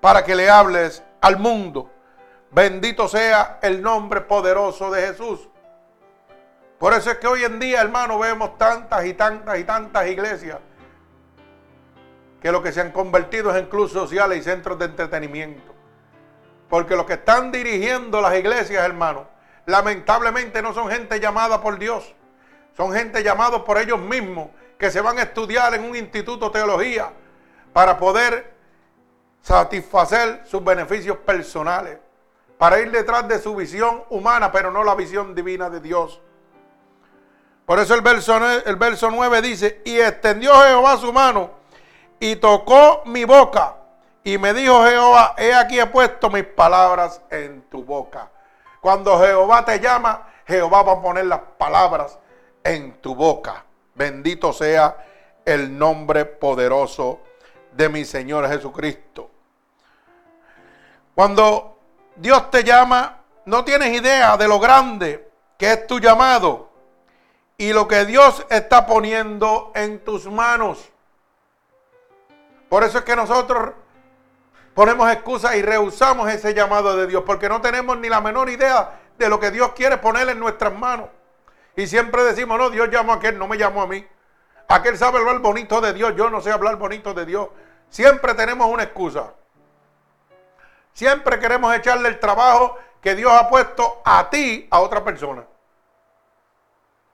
[0.00, 1.90] para que le hables al mundo.
[2.52, 5.48] Bendito sea el nombre poderoso de Jesús.
[6.78, 10.58] Por eso es que hoy en día, hermano, vemos tantas y tantas y tantas iglesias
[12.40, 15.74] que lo que se han convertido es en clubes sociales y centros de entretenimiento.
[16.68, 19.28] Porque los que están dirigiendo las iglesias, hermano,
[19.66, 22.14] lamentablemente no son gente llamada por Dios.
[22.76, 24.48] Son gente llamada por ellos mismos
[24.78, 27.10] que se van a estudiar en un instituto de teología
[27.72, 28.54] para poder
[29.42, 31.98] satisfacer sus beneficios personales,
[32.56, 36.20] para ir detrás de su visión humana, pero no la visión divina de Dios.
[37.66, 41.59] Por eso el verso, el verso 9 dice, y extendió Jehová su mano
[42.20, 43.74] y tocó mi boca
[44.22, 48.30] y me dijo Jehová, he aquí he puesto mis palabras en tu boca.
[48.80, 52.18] Cuando Jehová te llama, Jehová va a poner las palabras
[52.62, 53.64] en tu boca.
[53.94, 54.96] Bendito sea
[55.44, 57.20] el nombre poderoso
[57.72, 59.30] de mi Señor Jesucristo.
[61.14, 61.78] Cuando
[62.16, 66.70] Dios te llama, no tienes idea de lo grande que es tu llamado
[67.56, 70.90] y lo que Dios está poniendo en tus manos.
[72.70, 73.72] Por eso es que nosotros
[74.74, 79.00] ponemos excusas y rehusamos ese llamado de Dios, porque no tenemos ni la menor idea
[79.18, 81.08] de lo que Dios quiere poner en nuestras manos.
[81.74, 84.06] Y siempre decimos, no, Dios llamó a aquel, no me llamó a mí.
[84.68, 87.48] Aquel sabe hablar bonito de Dios, yo no sé hablar bonito de Dios.
[87.88, 89.34] Siempre tenemos una excusa.
[90.92, 95.44] Siempre queremos echarle el trabajo que Dios ha puesto a ti, a otra persona.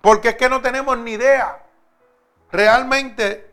[0.02, 1.62] Porque es que no tenemos ni idea
[2.52, 3.45] realmente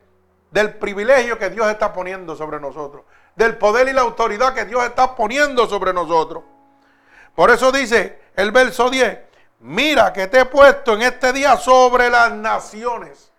[0.53, 3.03] del privilegio que Dios está poniendo sobre nosotros
[3.35, 6.43] del poder y la autoridad que Dios está poniendo sobre nosotros.
[7.33, 9.17] Por eso dice el verso 10,
[9.61, 13.31] mira que te he puesto en este día sobre las naciones.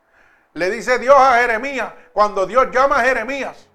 [0.53, 3.68] Le dice Dios a Jeremías, cuando Dios llama a Jeremías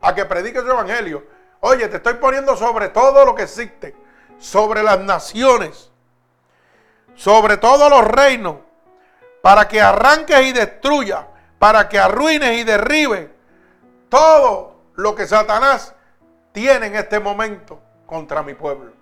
[0.00, 1.24] a que predique su evangelio,
[1.60, 3.96] Oye, te estoy poniendo sobre todo lo que existe,
[4.38, 5.90] sobre las naciones,
[7.16, 8.56] sobre todos los reinos,
[9.42, 11.24] para que arranques y destruyas,
[11.58, 13.28] para que arruines y derribes
[14.08, 15.94] todo lo que Satanás
[16.52, 18.92] tiene en este momento contra mi pueblo.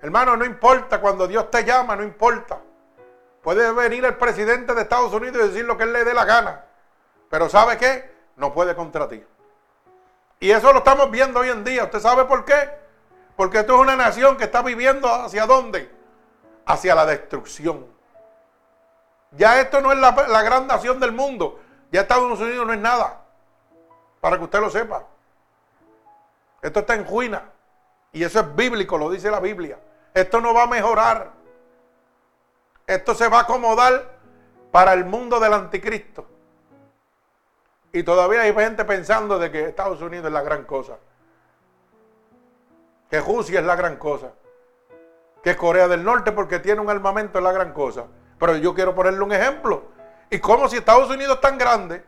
[0.00, 2.60] Hermano, no importa cuando Dios te llama, no importa.
[3.42, 6.24] Puede venir el presidente de Estados Unidos y decir lo que él le dé la
[6.24, 6.64] gana.
[7.30, 8.14] Pero ¿sabe qué?
[8.36, 9.24] No puede contra ti.
[10.40, 11.84] Y eso lo estamos viendo hoy en día.
[11.84, 12.70] ¿Usted sabe por qué?
[13.36, 15.90] Porque esto es una nación que está viviendo hacia dónde?
[16.66, 17.93] Hacia la destrucción.
[19.36, 21.60] Ya esto no es la, la gran nación del mundo.
[21.90, 23.22] Ya Estados Unidos no es nada.
[24.20, 25.04] Para que usted lo sepa.
[26.62, 27.50] Esto está en ruina.
[28.12, 29.78] Y eso es bíblico, lo dice la Biblia.
[30.14, 31.32] Esto no va a mejorar.
[32.86, 34.14] Esto se va a acomodar
[34.70, 36.26] para el mundo del anticristo.
[37.92, 40.96] Y todavía hay gente pensando de que Estados Unidos es la gran cosa.
[43.10, 44.32] Que Rusia es la gran cosa.
[45.42, 48.06] Que Corea del Norte porque tiene un armamento es la gran cosa.
[48.38, 49.84] Pero yo quiero ponerle un ejemplo.
[50.30, 52.04] Y como si Estados Unidos es tan grande,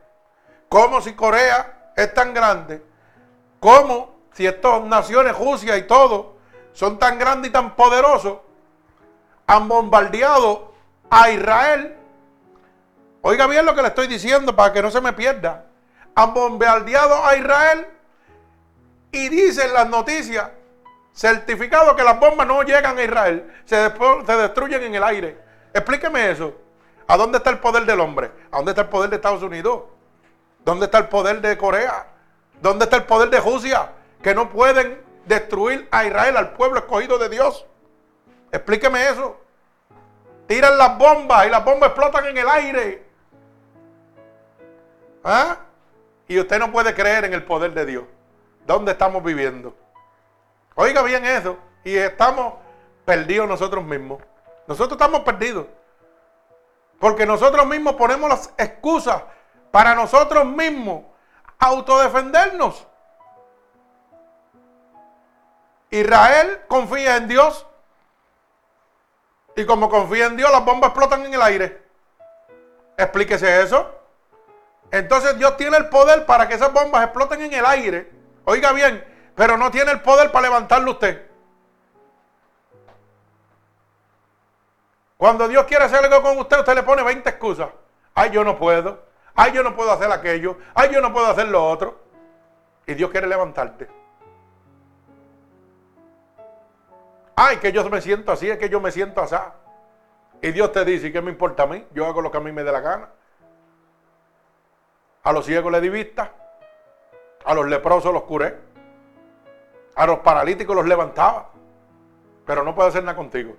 [0.68, 2.82] como si Corea es tan grande,
[3.60, 6.36] como si estas naciones, Rusia y todo,
[6.72, 8.38] son tan grandes y tan poderosos,
[9.46, 10.72] han bombardeado
[11.08, 11.96] a Israel.
[13.22, 15.66] Oiga bien lo que le estoy diciendo para que no se me pierda
[16.16, 17.86] han bombardeado a Israel
[19.12, 20.50] y dicen las noticias,
[21.14, 23.92] certificado que las bombas no llegan a Israel, se,
[24.26, 25.45] se destruyen en el aire.
[25.76, 26.54] Explíqueme eso.
[27.06, 28.32] ¿A dónde está el poder del hombre?
[28.50, 29.82] ¿A dónde está el poder de Estados Unidos?
[30.64, 32.06] ¿Dónde está el poder de Corea?
[32.62, 33.92] ¿Dónde está el poder de Rusia?
[34.22, 37.66] Que no pueden destruir a Israel, al pueblo escogido de Dios.
[38.50, 39.38] Explíqueme eso.
[40.46, 43.06] Tiran las bombas y las bombas explotan en el aire.
[45.22, 45.58] ¿Ah?
[46.26, 48.04] Y usted no puede creer en el poder de Dios.
[48.66, 49.76] ¿Dónde estamos viviendo?
[50.74, 51.58] Oiga bien eso.
[51.84, 52.54] Y estamos
[53.04, 54.22] perdidos nosotros mismos.
[54.66, 55.66] Nosotros estamos perdidos.
[56.98, 59.22] Porque nosotros mismos ponemos las excusas
[59.70, 61.04] para nosotros mismos
[61.58, 62.86] autodefendernos.
[65.90, 67.66] Israel confía en Dios.
[69.54, 71.82] Y como confía en Dios, las bombas explotan en el aire.
[72.96, 73.90] Explíquese eso.
[74.90, 78.10] Entonces Dios tiene el poder para que esas bombas exploten en el aire.
[78.44, 81.25] Oiga bien, pero no tiene el poder para levantarlo usted.
[85.16, 87.68] Cuando Dios quiere hacer algo con usted, usted le pone 20 excusas.
[88.14, 89.04] Ay, yo no puedo.
[89.34, 90.56] Ay, yo no puedo hacer aquello.
[90.74, 91.98] Ay, yo no puedo hacer lo otro.
[92.86, 93.88] Y Dios quiere levantarte.
[97.34, 99.36] Ay, que yo me siento así, es que yo me siento así.
[100.40, 101.86] Y Dios te dice, ¿qué me importa a mí?
[101.92, 103.08] Yo hago lo que a mí me dé la gana.
[105.22, 106.32] A los ciegos le di vista.
[107.44, 108.58] A los leprosos los curé.
[109.96, 111.50] A los paralíticos los levantaba.
[112.46, 113.56] Pero no puedo hacer nada contigo.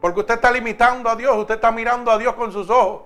[0.00, 1.36] Porque usted está limitando a Dios.
[1.36, 3.02] Usted está mirando a Dios con sus ojos.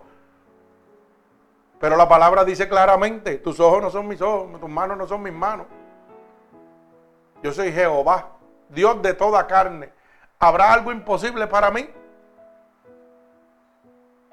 [1.83, 5.21] Pero la palabra dice claramente, tus ojos no son mis ojos, tus manos no son
[5.21, 5.67] mis manos.
[7.43, 8.29] Yo soy Jehová,
[8.69, 9.93] Dios de toda carne.
[10.39, 11.91] ¿Habrá algo imposible para mí?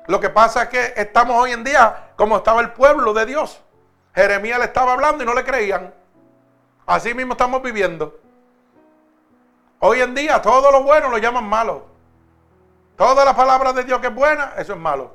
[0.06, 3.60] Lo que pasa es que estamos hoy en día como estaba el pueblo de Dios.
[4.14, 5.92] Jeremías le estaba hablando y no le creían.
[6.86, 8.20] Así mismo estamos viviendo.
[9.80, 11.89] Hoy en día todo lo bueno lo llaman malo.
[13.00, 15.10] Toda la palabra de Dios que es buena, eso es malo.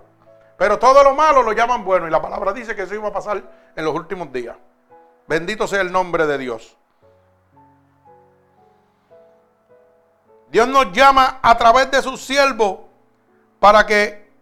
[0.57, 2.09] Pero todo lo malo lo llaman bueno.
[2.09, 3.43] Y la palabra dice que eso iba a pasar
[3.77, 4.57] en los últimos días.
[5.27, 6.79] Bendito sea el nombre de Dios.
[10.49, 12.79] Dios nos llama a través de sus siervos
[13.61, 14.33] para que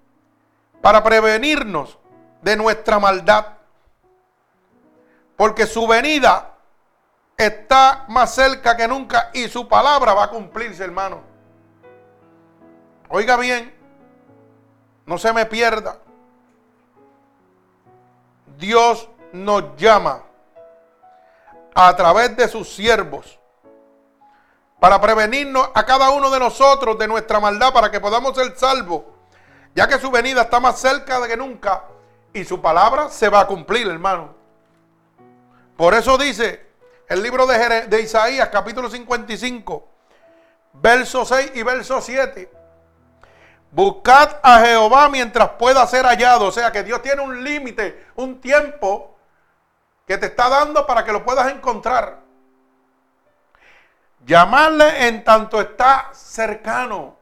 [0.80, 1.98] para prevenirnos
[2.42, 3.44] de nuestra maldad.
[5.36, 6.54] Porque su venida
[7.36, 11.31] está más cerca que nunca y su palabra va a cumplirse, hermano.
[13.14, 13.74] Oiga bien,
[15.04, 15.98] no se me pierda.
[18.56, 20.22] Dios nos llama
[21.74, 23.38] a través de sus siervos
[24.80, 29.02] para prevenirnos a cada uno de nosotros de nuestra maldad, para que podamos ser salvos
[29.74, 31.84] ya que su venida está más cerca de que nunca
[32.32, 34.34] y su palabra se va a cumplir, hermano.
[35.76, 36.66] Por eso dice
[37.10, 39.86] el libro de, de Isaías, capítulo 55,
[40.72, 42.61] verso 6 y verso 7.
[43.72, 46.44] Buscad a Jehová mientras pueda ser hallado.
[46.44, 49.16] O sea que Dios tiene un límite, un tiempo
[50.06, 52.18] que te está dando para que lo puedas encontrar.
[54.26, 57.16] Llamarle en tanto está cercano.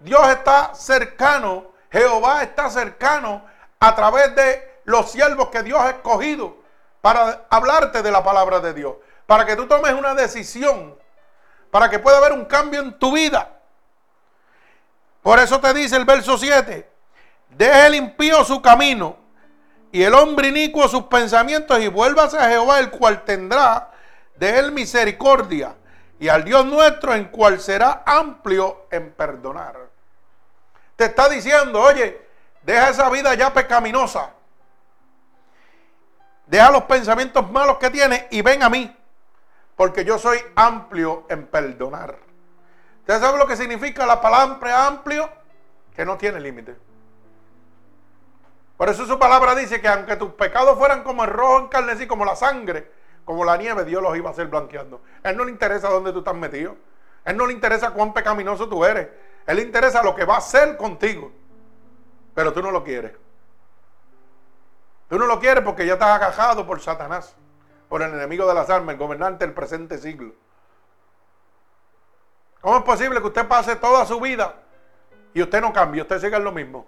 [0.00, 3.42] Dios está cercano, Jehová está cercano
[3.80, 6.58] a través de los siervos que Dios ha escogido
[7.00, 8.96] para hablarte de la palabra de Dios,
[9.26, 10.98] para que tú tomes una decisión,
[11.70, 13.48] para que pueda haber un cambio en tu vida.
[15.24, 16.86] Por eso te dice el verso 7,
[17.48, 19.16] deje el impío su camino
[19.90, 23.90] y el hombre inicuo sus pensamientos y vuélvase a Jehová, el cual tendrá
[24.36, 25.76] de él misericordia
[26.20, 29.88] y al Dios nuestro en cual será amplio en perdonar.
[30.94, 32.20] Te está diciendo, oye,
[32.60, 34.30] deja esa vida ya pecaminosa.
[36.44, 38.94] Deja los pensamientos malos que tienes y ven a mí,
[39.74, 42.23] porque yo soy amplio en perdonar.
[43.04, 45.28] ¿Usted sabe lo que significa la palabra amplio?
[45.94, 46.74] Que no tiene límite.
[48.78, 52.08] Por eso su palabra dice que aunque tus pecados fueran como el rojo en carne,
[52.08, 52.90] como la sangre,
[53.26, 55.02] como la nieve, Dios los iba a hacer blanqueando.
[55.22, 56.78] A él no le interesa dónde tú estás metido.
[57.26, 59.08] A él no le interesa cuán pecaminoso tú eres.
[59.46, 61.30] Él le interesa lo que va a hacer contigo.
[62.34, 63.12] Pero tú no lo quieres.
[65.10, 67.36] Tú no lo quieres porque ya estás agajado por Satanás,
[67.90, 70.32] por el enemigo de las almas, el gobernante del presente siglo.
[72.64, 74.54] ¿Cómo es posible que usted pase toda su vida
[75.34, 76.86] y usted no cambie, usted siga en lo mismo?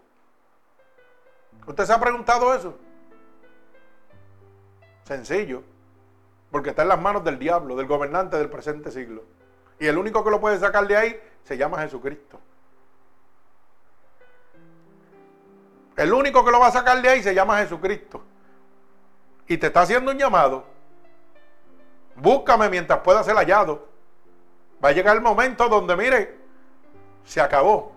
[1.67, 2.79] ¿Usted se ha preguntado eso?
[5.05, 5.63] Sencillo.
[6.51, 9.25] Porque está en las manos del diablo, del gobernante del presente siglo.
[9.79, 12.41] Y el único que lo puede sacar de ahí se llama Jesucristo.
[15.95, 18.23] El único que lo va a sacar de ahí se llama Jesucristo.
[19.47, 20.65] Y te está haciendo un llamado.
[22.15, 23.96] Búscame mientras pueda ser hallado.
[24.87, 26.39] Va a llegar el momento donde, mire,
[27.25, 27.93] se acabó.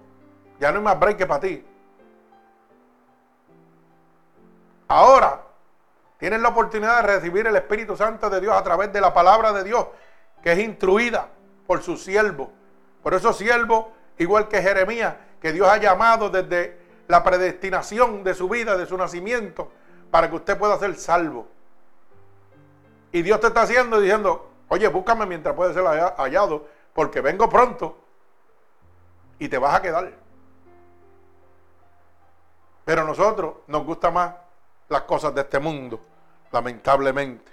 [0.59, 1.63] Ya no hay más break para ti.
[4.87, 5.39] Ahora
[6.17, 9.53] tienes la oportunidad de recibir el Espíritu Santo de Dios a través de la palabra
[9.53, 9.85] de Dios,
[10.41, 11.27] que es instruida
[11.67, 12.51] por su siervo.
[13.03, 16.75] Por eso siervo, igual que Jeremías, que Dios ha llamado desde
[17.07, 19.71] la predestinación de su vida, de su nacimiento,
[20.09, 21.47] para que usted pueda ser salvo.
[23.11, 27.97] Y Dios te está haciendo diciendo, oye, búscame mientras puede ser hallado, porque vengo pronto
[29.37, 30.13] y te vas a quedar.
[32.85, 34.33] Pero a nosotros nos gusta más
[34.89, 35.99] las cosas de este mundo,
[36.51, 37.51] lamentablemente.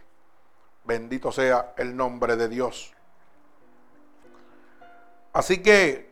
[0.85, 2.93] Bendito sea el nombre de Dios.
[5.33, 6.11] Así que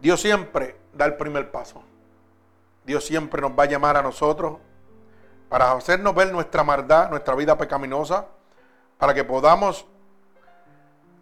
[0.00, 1.82] Dios siempre da el primer paso.
[2.84, 4.58] Dios siempre nos va a llamar a nosotros
[5.48, 8.26] para hacernos ver nuestra maldad, nuestra vida pecaminosa,
[8.98, 9.86] para que podamos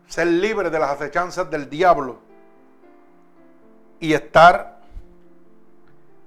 [0.06, 2.18] ser libres de las acechanzas del diablo
[4.00, 4.74] y estar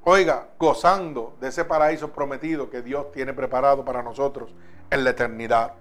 [0.09, 4.49] oiga, gozando de ese paraíso prometido que Dios tiene preparado para nosotros
[4.89, 5.73] en la eternidad.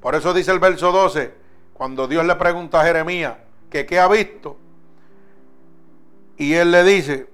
[0.00, 1.32] Por eso dice el verso 12,
[1.72, 3.36] cuando Dios le pregunta a Jeremías
[3.70, 4.56] que qué ha visto,
[6.36, 7.28] y él le dice,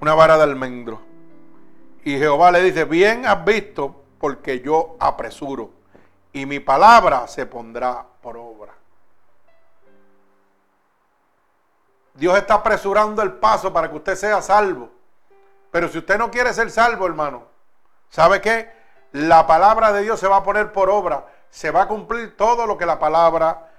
[0.00, 1.00] una vara de almendro.
[2.04, 5.70] Y Jehová le dice, bien has visto porque yo apresuro,
[6.32, 8.74] y mi palabra se pondrá por obra.
[12.14, 14.90] Dios está apresurando el paso para que usted sea salvo.
[15.70, 17.44] Pero si usted no quiere ser salvo, hermano,
[18.10, 18.70] ¿sabe qué?
[19.12, 21.26] La palabra de Dios se va a poner por obra.
[21.50, 23.70] Se va a cumplir todo lo que la palabra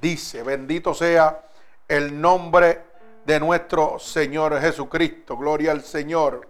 [0.00, 0.42] dice.
[0.42, 1.42] Bendito sea
[1.88, 2.84] el nombre
[3.24, 5.36] de nuestro Señor Jesucristo.
[5.36, 6.48] Gloria al Señor.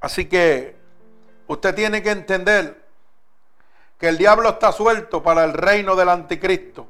[0.00, 0.75] Así que
[1.46, 2.86] usted tiene que entender
[3.98, 6.86] que el diablo está suelto para el reino del anticristo.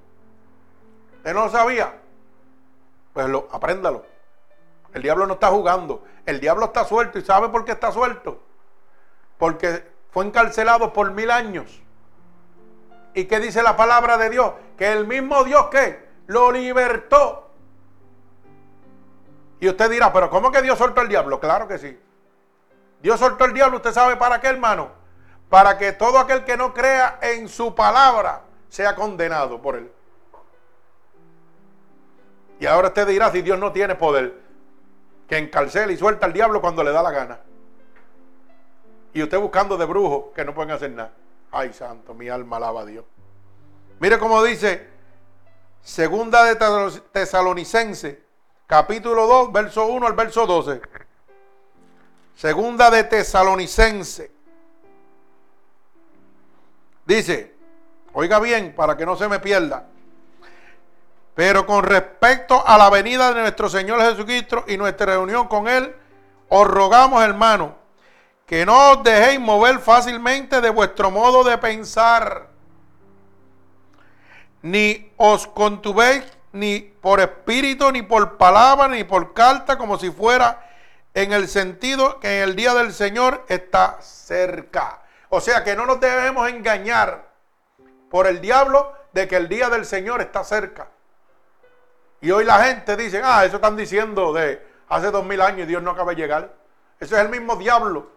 [1.19, 1.95] ¿Usted no lo sabía?
[3.13, 4.05] Pues lo, apréndalo.
[4.93, 6.05] El diablo no está jugando.
[6.25, 7.19] El diablo está suelto.
[7.19, 8.41] ¿Y sabe por qué está suelto?
[9.39, 11.81] Porque fue encarcelado por mil años.
[13.15, 14.53] ¿Y qué dice la palabra de Dios?
[14.77, 17.51] Que el mismo Dios que lo libertó.
[19.61, 21.41] Y usted dirá, pero ¿cómo que Dios soltó al diablo?
[21.41, 21.99] Claro que sí.
[23.07, 24.91] Dios soltó el diablo, ¿usted sabe para qué, hermano?
[25.49, 29.93] Para que todo aquel que no crea en su palabra sea condenado por él.
[32.59, 34.41] Y ahora usted dirá si Dios no tiene poder,
[35.29, 37.39] que encarcela y suelta al diablo cuando le da la gana.
[39.15, 41.13] Y usted buscando de brujos que no pueden hacer nada.
[41.53, 43.05] Ay, santo, mi alma alaba a Dios.
[44.01, 44.85] Mire cómo dice
[45.81, 46.57] Segunda de
[47.13, 48.25] Tesalonicense,
[48.67, 50.81] capítulo 2, verso 1 al verso 12.
[52.37, 54.31] Segunda de Tesalonicense.
[57.07, 57.55] Dice,
[58.13, 59.87] oiga bien, para que no se me pierda.
[61.35, 65.97] Pero con respecto a la venida de nuestro Señor Jesucristo y nuestra reunión con Él,
[66.51, 67.71] os rogamos, hermanos,
[68.45, 72.49] que no os dejéis mover fácilmente de vuestro modo de pensar,
[74.61, 80.66] ni os contubéis ni por espíritu, ni por palabra, ni por carta, como si fuera
[81.17, 85.01] en el sentido que el día del Señor está cerca.
[85.31, 87.31] O sea que no nos debemos engañar
[88.11, 90.89] por el diablo de que el día del Señor está cerca.
[92.21, 95.67] Y hoy la gente dice, ah, eso están diciendo de hace dos mil años y
[95.67, 96.53] Dios no acaba de llegar.
[97.01, 98.11] Eso es el mismo diablo.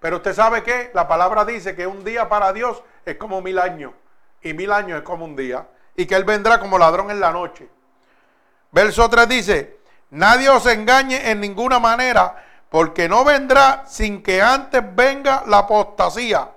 [0.00, 3.58] Pero usted sabe que la palabra dice que un día para Dios es como mil
[3.58, 3.92] años.
[4.40, 5.68] Y mil años es como un día.
[5.96, 7.68] Y que Él vendrá como ladrón en la noche.
[8.70, 9.77] Verso 3 dice,
[10.10, 16.50] nadie os engañe en ninguna manera, porque no vendrá sin que antes venga la apostasía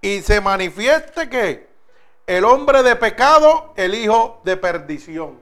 [0.00, 1.68] y se manifieste que
[2.26, 5.38] el hombre de pecado, el hijo de perdición.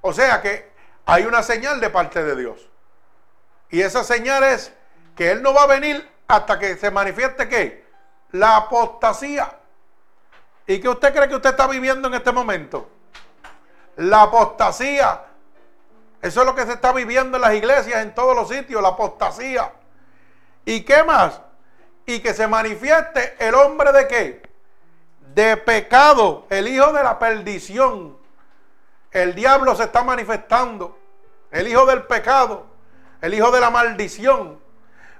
[0.00, 0.70] O sea que
[1.04, 2.68] hay una señal de parte de Dios.
[3.70, 4.72] Y esa señal es
[5.16, 7.84] que Él no va a venir hasta que se manifieste qué?
[8.30, 9.58] La apostasía.
[10.66, 12.88] ¿Y qué usted cree que usted está viviendo en este momento?
[13.96, 15.22] La apostasía.
[16.26, 18.88] Eso es lo que se está viviendo en las iglesias, en todos los sitios, la
[18.88, 19.70] apostasía.
[20.64, 21.40] ¿Y qué más?
[22.04, 24.42] Y que se manifieste el hombre de qué?
[25.34, 28.18] De pecado, el hijo de la perdición.
[29.12, 30.98] El diablo se está manifestando.
[31.52, 32.66] El hijo del pecado.
[33.20, 34.60] El hijo de la maldición.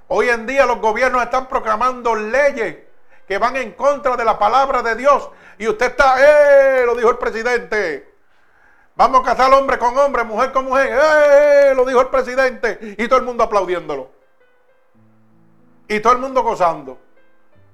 [0.09, 2.79] Hoy en día los gobiernos están proclamando leyes
[3.25, 5.29] que van en contra de la palabra de Dios.
[5.57, 6.85] Y usted está, ¡eh!
[6.85, 8.16] Lo dijo el presidente.
[8.97, 10.89] Vamos a casar hombre con hombre, mujer con mujer.
[10.91, 11.73] ¡Eh!
[11.75, 12.95] Lo dijo el presidente.
[12.97, 14.09] Y todo el mundo aplaudiéndolo.
[15.87, 16.97] Y todo el mundo gozando.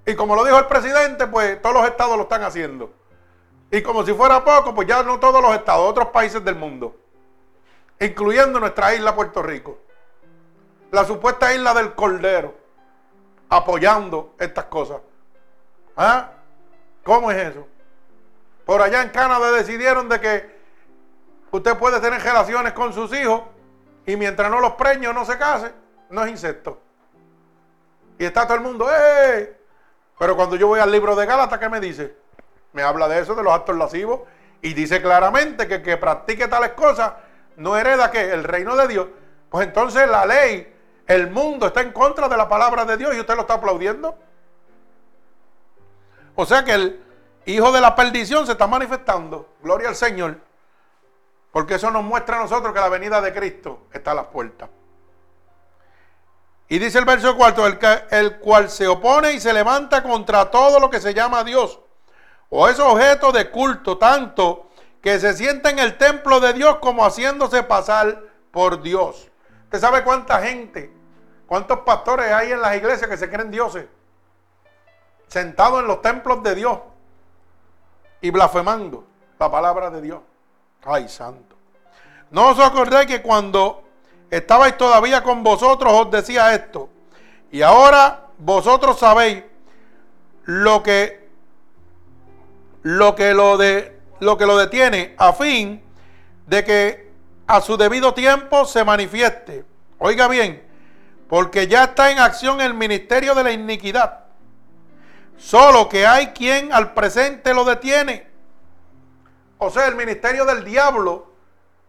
[0.06, 2.92] Y como lo dijo el presidente, pues todos los estados lo están haciendo.
[3.72, 6.94] Y como si fuera poco, pues ya no todos los estados, otros países del mundo.
[8.02, 9.80] Incluyendo nuestra isla Puerto Rico.
[10.92, 12.54] La supuesta isla del Cordero.
[13.48, 15.00] Apoyando estas cosas.
[15.96, 16.32] ¿Ah?
[17.06, 17.66] ¿Cómo es eso?
[18.66, 20.53] Por allá en Canadá decidieron de que
[21.54, 23.44] usted puede tener relaciones con sus hijos
[24.08, 25.72] y mientras no los preños no se case,
[26.10, 26.80] no es insecto.
[28.18, 29.56] Y está todo el mundo, ¡eh!
[30.18, 32.16] Pero cuando yo voy al libro de Gálatas, ¿qué me dice?
[32.74, 34.22] Me habla de eso, de los actos lascivos,
[34.64, 37.14] y dice claramente que el que practique tales cosas
[37.56, 39.08] no hereda que el reino de Dios.
[39.50, 40.76] Pues entonces la ley,
[41.06, 44.18] el mundo está en contra de la palabra de Dios y usted lo está aplaudiendo.
[46.34, 47.04] O sea que el
[47.46, 49.54] hijo de la perdición se está manifestando.
[49.62, 50.38] Gloria al Señor.
[51.54, 54.72] Porque eso nos muestra a nosotros que la venida de Cristo está a las puertas.
[56.68, 57.78] Y dice el verso cuarto, el,
[58.10, 61.80] el, cual se opone y se levanta contra todo lo que se llama Dios.
[62.50, 67.06] O es objeto de culto, tanto que se sienta en el templo de Dios como
[67.06, 69.30] haciéndose pasar por Dios.
[69.66, 70.92] ¿Usted sabe cuánta gente,
[71.46, 73.86] cuántos pastores hay en las iglesias que se creen dioses?
[75.28, 76.80] Sentados en los templos de Dios
[78.22, 79.06] y blasfemando
[79.38, 80.22] la palabra de Dios.
[80.86, 81.56] Ay, santo.
[82.32, 83.84] No os acordéis que cuando
[84.30, 86.90] estabais todavía con vosotros os decía esto.
[87.52, 89.44] Y ahora vosotros sabéis
[90.46, 91.30] lo que
[92.82, 95.82] lo que lo de lo que lo detiene a fin
[96.48, 97.12] de que
[97.48, 99.64] a su debido tiempo se manifieste.
[100.00, 100.64] Oiga bien,
[101.30, 104.22] porque ya está en acción el ministerio de la iniquidad.
[105.38, 108.33] Solo que hay quien al presente lo detiene
[109.66, 111.28] o sea, el ministerio del diablo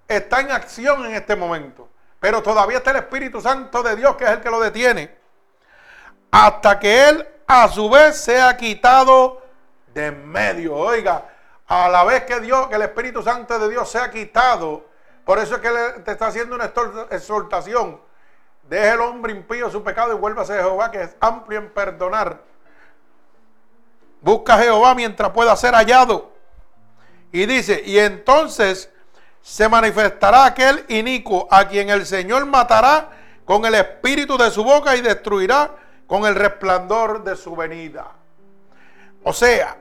[0.08, 1.88] está en acción en este momento.
[2.20, 5.14] Pero todavía está el Espíritu Santo de Dios, que es el que lo detiene.
[6.30, 9.42] Hasta que Él a su vez sea quitado
[9.92, 10.74] de en medio.
[10.74, 11.30] Oiga,
[11.66, 14.86] a la vez que Dios, que el Espíritu Santo de Dios sea quitado,
[15.24, 16.72] por eso es que te está haciendo una
[17.10, 18.00] exhortación.
[18.64, 22.40] Deje el hombre impío su pecado y vuelva a Jehová, que es amplio en perdonar.
[24.20, 26.33] Busca a Jehová mientras pueda ser hallado.
[27.34, 28.88] Y dice, y entonces
[29.42, 33.10] se manifestará aquel inicuo a quien el Señor matará
[33.44, 35.72] con el espíritu de su boca y destruirá
[36.06, 38.06] con el resplandor de su venida.
[39.24, 39.76] O sea,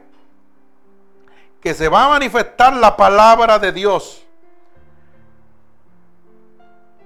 [1.62, 4.26] que se va a manifestar la palabra de Dios.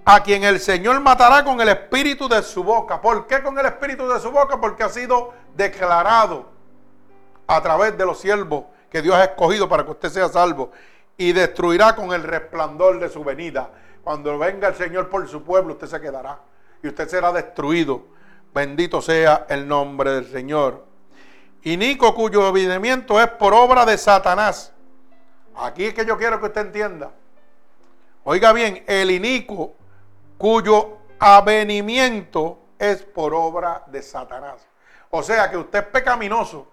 [0.06, 3.02] A quien el Señor matará con el espíritu de su boca.
[3.02, 4.62] ¿Por qué con el espíritu de su boca?
[4.62, 6.50] Porque ha sido declarado
[7.48, 10.72] a través de los siervos que Dios ha escogido para que usted sea salvo
[11.18, 13.70] y destruirá con el resplandor de su venida.
[14.04, 16.40] Cuando venga el Señor por su pueblo, usted se quedará
[16.82, 18.06] y usted será destruido.
[18.54, 20.86] Bendito sea el nombre del Señor.
[21.64, 24.72] Inico cuyo avenimiento es por obra de Satanás.
[25.56, 27.12] Aquí es que yo quiero que usted entienda.
[28.24, 29.74] Oiga bien, el inico
[30.38, 34.68] cuyo avenimiento es por obra de Satanás.
[35.10, 36.68] O sea que usted es pecaminoso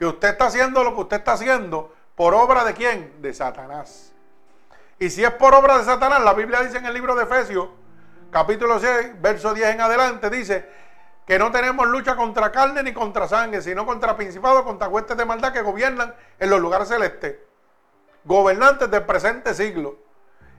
[0.00, 3.20] que usted está haciendo lo que usted está haciendo por obra de quién?
[3.20, 4.14] De Satanás.
[4.98, 7.68] Y si es por obra de Satanás, la Biblia dice en el libro de Efesios,
[8.30, 10.66] capítulo 6, verso 10 en adelante, dice
[11.26, 15.26] que no tenemos lucha contra carne ni contra sangre, sino contra principados, contra huestes de
[15.26, 17.36] maldad que gobiernan en los lugares celestes.
[18.24, 19.98] Gobernantes del presente siglo.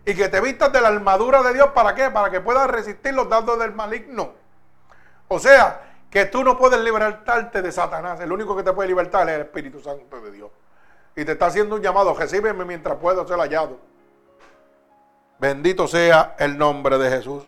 [0.05, 2.11] Y que te vistas de la armadura de Dios, ¿para qué?
[2.11, 4.33] Para que puedas resistir los dardos del maligno.
[5.29, 8.19] O sea, que tú no puedes libertarte de Satanás.
[8.19, 10.51] El único que te puede libertar es el Espíritu Santo de Dios.
[11.15, 13.79] Y te está haciendo un llamado, recíbeme mientras puedo ser hallado.
[15.39, 17.45] Bendito sea el nombre de Jesús.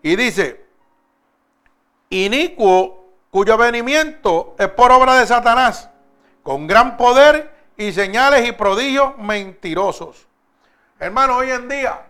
[0.00, 0.64] Y dice,
[2.08, 5.90] inicuo cuyo venimiento es por obra de Satanás,
[6.42, 10.28] con gran poder y señales y prodigios mentirosos.
[11.00, 12.06] Hermano, hoy en día,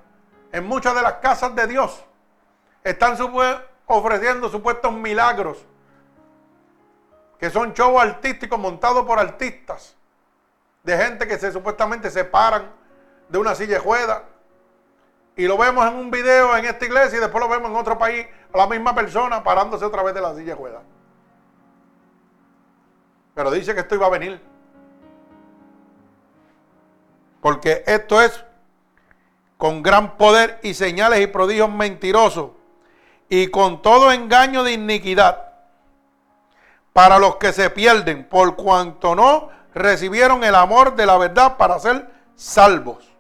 [0.53, 2.05] en muchas de las casas de Dios,
[2.85, 3.17] están
[3.93, 5.65] ofreciendo supuestos milagros,
[7.39, 9.95] que son shows artísticos montados por artistas,
[10.83, 12.71] de gente que se supuestamente se paran
[13.29, 14.25] de una silla de juega.
[15.37, 17.99] Y lo vemos en un video en esta iglesia y después lo vemos en otro
[17.99, 20.83] país, la misma persona parándose otra vez de la silla de juega.
[23.35, 24.43] Pero dice que esto iba a venir.
[27.41, 28.45] Porque esto es
[29.57, 32.51] con gran poder y señales y prodigios mentirosos
[33.35, 35.55] y con todo engaño de iniquidad
[36.93, 41.79] para los que se pierden por cuanto no recibieron el amor de la verdad para
[41.79, 43.11] ser salvos.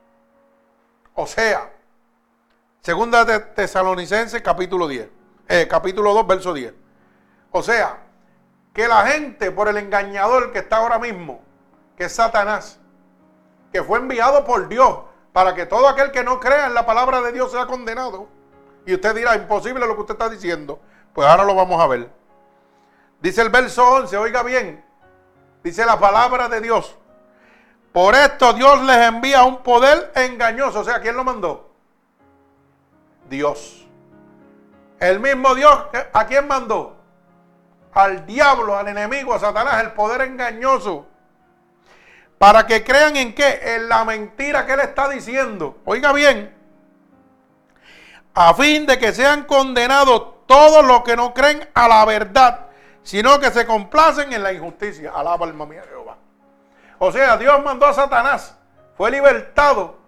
[1.15, 1.73] O sea,
[2.83, 5.09] segunda de Tesalonicenses capítulo 10,
[5.49, 6.75] eh, capítulo 2, verso 10.
[7.51, 8.01] O sea,
[8.75, 11.41] que la gente por el engañador que está ahora mismo,
[11.97, 12.79] que es Satanás,
[13.73, 14.95] que fue enviado por Dios
[15.33, 18.42] para que todo aquel que no crea en la palabra de Dios sea condenado.
[18.87, 20.81] Y usted dirá, imposible lo que usted está diciendo.
[21.13, 22.11] Pues ahora lo vamos a ver.
[23.21, 24.85] Dice el verso 11, oiga bien,
[25.63, 26.97] dice la palabra de Dios.
[27.93, 30.81] Por esto Dios les envía un poder engañoso.
[30.81, 31.71] O sea, ¿quién lo mandó?
[33.29, 33.87] Dios.
[34.99, 36.97] El mismo Dios, ¿a quién mandó?
[37.93, 41.07] Al diablo, al enemigo, a Satanás, el poder engañoso.
[42.39, 43.61] Para que crean en qué?
[43.77, 45.79] En la mentira que él está diciendo.
[45.85, 46.62] Oiga bien.
[48.35, 52.67] A fin de que sean condenados todos los que no creen a la verdad,
[53.03, 55.13] sino que se complacen en la injusticia.
[55.15, 56.17] Alaba alma mía Jehová.
[56.99, 58.57] O sea, Dios mandó a Satanás,
[58.97, 59.99] fue libertado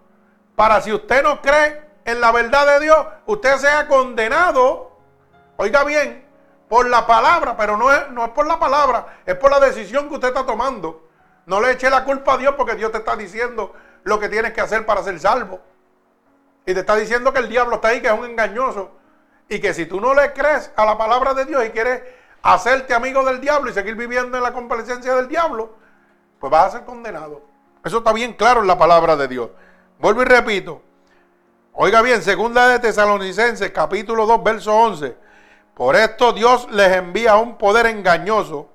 [0.55, 4.91] para si usted no cree en la verdad de Dios, usted sea condenado,
[5.57, 6.25] oiga bien,
[6.69, 10.07] por la palabra, pero no es, no es por la palabra, es por la decisión
[10.07, 11.07] que usted está tomando.
[11.45, 13.73] No le eche la culpa a Dios porque Dios te está diciendo
[14.03, 15.59] lo que tienes que hacer para ser salvo.
[16.65, 18.91] Y te está diciendo que el diablo está ahí, que es un engañoso.
[19.47, 22.01] Y que si tú no le crees a la palabra de Dios y quieres
[22.41, 25.75] hacerte amigo del diablo y seguir viviendo en la complacencia del diablo,
[26.39, 27.43] pues vas a ser condenado.
[27.83, 29.49] Eso está bien claro en la palabra de Dios.
[29.99, 30.81] Vuelvo y repito.
[31.73, 35.15] Oiga bien, segunda de Tesalonicenses, capítulo 2, verso 11.
[35.75, 38.69] Por esto Dios les envía un poder engañoso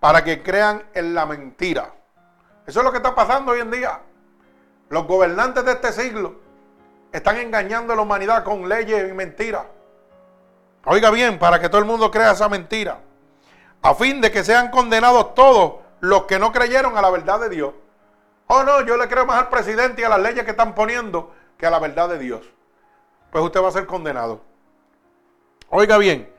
[0.00, 1.94] para que crean en la mentira.
[2.66, 4.00] Eso es lo que está pasando hoy en día.
[4.88, 6.36] Los gobernantes de este siglo
[7.12, 9.64] están engañando a la humanidad con leyes y mentiras.
[10.84, 13.00] Oiga bien, para que todo el mundo crea esa mentira.
[13.82, 17.48] A fin de que sean condenados todos los que no creyeron a la verdad de
[17.48, 17.74] Dios.
[18.46, 21.32] Oh, no, yo le creo más al presidente y a las leyes que están poniendo
[21.56, 22.42] que a la verdad de Dios.
[23.30, 24.40] Pues usted va a ser condenado.
[25.70, 26.30] Oiga bien,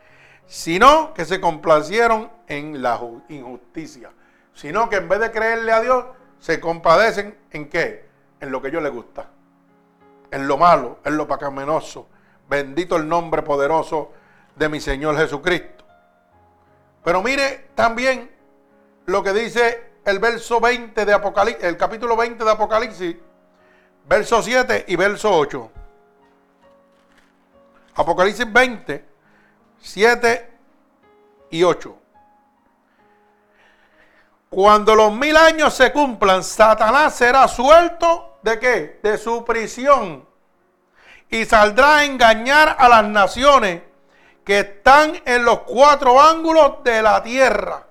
[0.46, 3.00] sino que se complacieron en la
[3.30, 4.12] injusticia,
[4.54, 6.06] sino que en vez de creerle a Dios,
[6.40, 8.06] se compadecen en qué?
[8.40, 9.28] En lo que a ellos les gusta,
[10.34, 12.08] en lo malo, en lo pacamenoso.
[12.50, 14.12] Bendito el nombre poderoso
[14.56, 15.86] de mi Señor Jesucristo.
[17.04, 18.32] Pero mire también
[19.06, 23.16] lo que dice el verso 20 de Apocalipsis, el capítulo 20 de Apocalipsis,
[24.10, 25.72] verso 7 y verso 8.
[27.96, 29.06] Apocalipsis 20,
[29.82, 30.52] 7
[31.52, 31.98] y 8.
[34.50, 39.00] Cuando los mil años se cumplan, Satanás será suelto de qué?
[39.02, 40.28] De su prisión.
[41.30, 43.82] Y saldrá a engañar a las naciones
[44.44, 47.88] que están en los cuatro ángulos de la tierra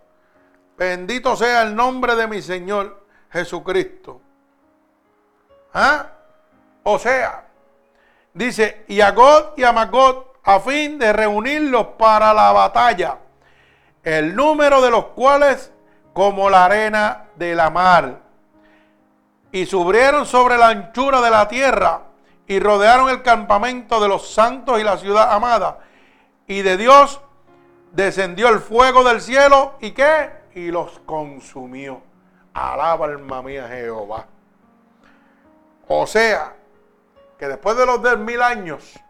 [0.83, 4.21] Bendito sea el nombre de mi Señor Jesucristo.
[5.73, 6.07] ¿Ah?
[6.83, 7.47] O sea,
[8.35, 13.19] dice, y a God y a Magot a fin de reunirlos para la batalla,
[14.03, 15.73] el número de los cuales
[16.13, 18.21] como la arena de la mar.
[19.53, 22.03] Y subrieron sobre la anchura de la tierra
[22.47, 25.79] y rodearon el campamento de los santos y la ciudad amada.
[26.47, 27.21] Y de Dios
[27.93, 30.43] descendió el fuego del cielo y qué?
[30.55, 32.03] y los consumió.
[32.55, 34.27] Alaba alma mía Jehová.
[35.89, 36.55] O sea,
[37.39, 39.01] que después de los 10.000 años,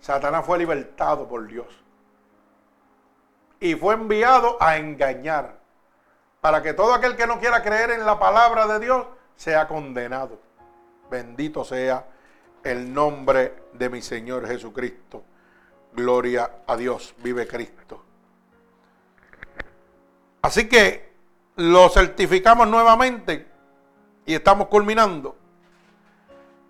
[0.00, 1.66] Satanás fue libertado por Dios.
[3.60, 5.58] Y fue enviado a engañar.
[6.44, 10.38] Para que todo aquel que no quiera creer en la palabra de Dios sea condenado.
[11.10, 12.04] Bendito sea
[12.62, 15.24] el nombre de mi Señor Jesucristo.
[15.94, 17.14] Gloria a Dios.
[17.22, 18.04] Vive Cristo.
[20.42, 21.14] Así que
[21.56, 23.46] lo certificamos nuevamente
[24.26, 25.38] y estamos culminando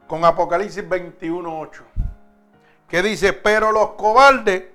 [0.07, 1.81] con Apocalipsis 21.8,
[2.87, 4.67] que dice, pero los cobardes,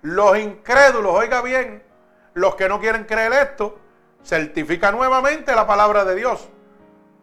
[0.00, 1.82] los incrédulos, oiga bien,
[2.32, 3.80] los que no quieren creer esto,
[4.26, 6.48] certifica nuevamente la palabra de Dios.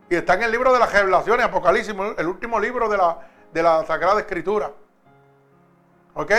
[0.09, 3.19] Y está en el libro de las revelaciones, Apocalipsis, el último libro de la,
[3.51, 4.71] de la Sagrada Escritura.
[6.13, 6.31] ¿Ok?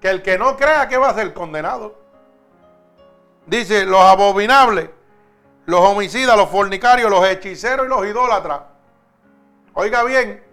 [0.00, 1.98] Que el que no crea que va a ser condenado.
[3.46, 4.90] Dice, los abominables,
[5.66, 8.62] los homicidas, los fornicarios, los hechiceros y los idólatras.
[9.74, 10.44] Oiga bien,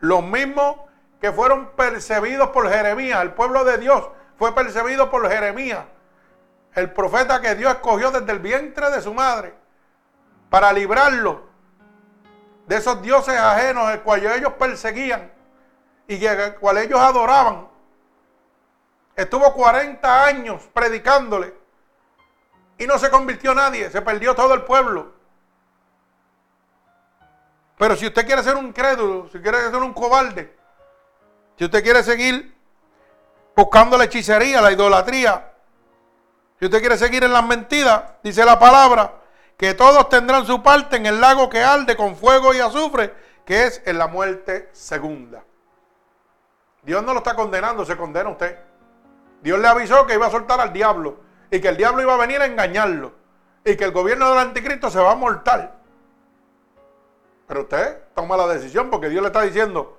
[0.00, 0.76] los mismos
[1.20, 4.08] que fueron percebidos por Jeremías, el pueblo de Dios
[4.38, 5.84] fue percibido por Jeremías,
[6.74, 9.54] el profeta que Dios escogió desde el vientre de su madre
[10.48, 11.48] para librarlo
[12.66, 15.32] de esos dioses ajenos, el cual ellos perseguían
[16.06, 17.68] y el cual ellos adoraban.
[19.16, 21.54] Estuvo 40 años predicándole
[22.78, 25.12] y no se convirtió nadie, se perdió todo el pueblo.
[27.76, 30.56] Pero si usted quiere ser un crédulo, si quiere ser un cobarde,
[31.58, 32.54] si usted quiere seguir
[33.56, 35.49] buscando la hechicería, la idolatría,
[36.60, 39.14] si usted quiere seguir en las mentiras, dice la palabra,
[39.56, 43.14] que todos tendrán su parte en el lago que arde con fuego y azufre,
[43.46, 45.42] que es en la muerte segunda.
[46.82, 48.58] Dios no lo está condenando, se condena usted.
[49.40, 52.18] Dios le avisó que iba a soltar al diablo y que el diablo iba a
[52.18, 53.12] venir a engañarlo
[53.64, 55.72] y que el gobierno del anticristo se va a mortal.
[57.46, 59.98] Pero usted toma la decisión porque Dios le está diciendo,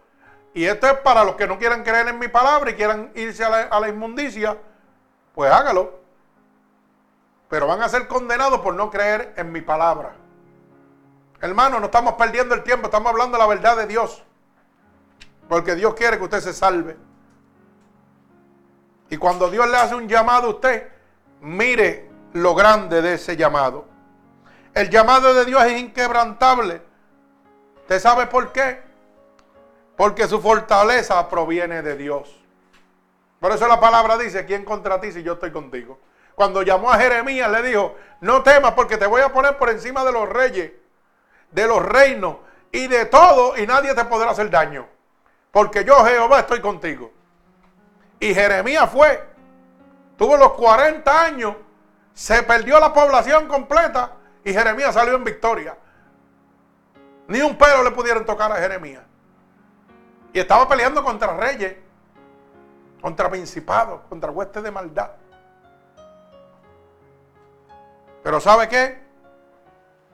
[0.53, 3.43] y esto es para los que no quieran creer en mi palabra y quieran irse
[3.43, 4.55] a la, a la inmundicia,
[5.34, 6.01] pues hágalo.
[7.52, 10.16] Pero van a ser condenados por no creer en mi palabra.
[11.39, 14.24] Hermano, no estamos perdiendo el tiempo, estamos hablando la verdad de Dios.
[15.47, 16.97] Porque Dios quiere que usted se salve.
[19.12, 20.91] Y cuando Dios le hace un llamado a usted,
[21.41, 23.86] Mire lo grande de ese llamado.
[24.76, 26.82] El llamado de Dios es inquebrantable.
[27.82, 28.82] ¿Usted sabe por qué?
[29.97, 32.39] Porque su fortaleza proviene de Dios.
[33.39, 35.99] Por eso la palabra dice, ¿quién contra ti si yo estoy contigo?
[36.42, 40.04] Cuando llamó a Jeremías le dijo, no temas porque te voy a poner por encima
[40.04, 40.72] de los reyes,
[41.52, 42.38] de los reinos
[42.72, 44.88] y de todo y nadie te podrá hacer daño.
[45.52, 47.12] Porque yo Jehová estoy contigo.
[48.20, 49.24] Y Jeremías fue
[50.18, 51.58] Tuvo los 40 años,
[52.16, 54.14] se perdió la población completa
[54.44, 55.78] y Jeremías salió en victoria.
[57.28, 59.04] Ni un pelo le pudieron tocar a Jeremías.
[60.34, 61.76] Y estaba peleando contra reyes,
[63.00, 65.20] contra principados, contra huestes de maldad.
[68.24, 69.01] Pero ¿sabe qué?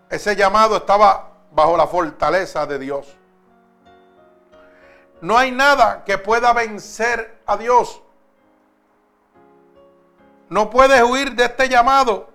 [0.10, 3.18] Ese llamado estaba bajo la fortaleza de Dios.
[5.22, 8.02] No hay nada que pueda vencer a Dios.
[10.50, 12.30] No puedes huir de este llamado,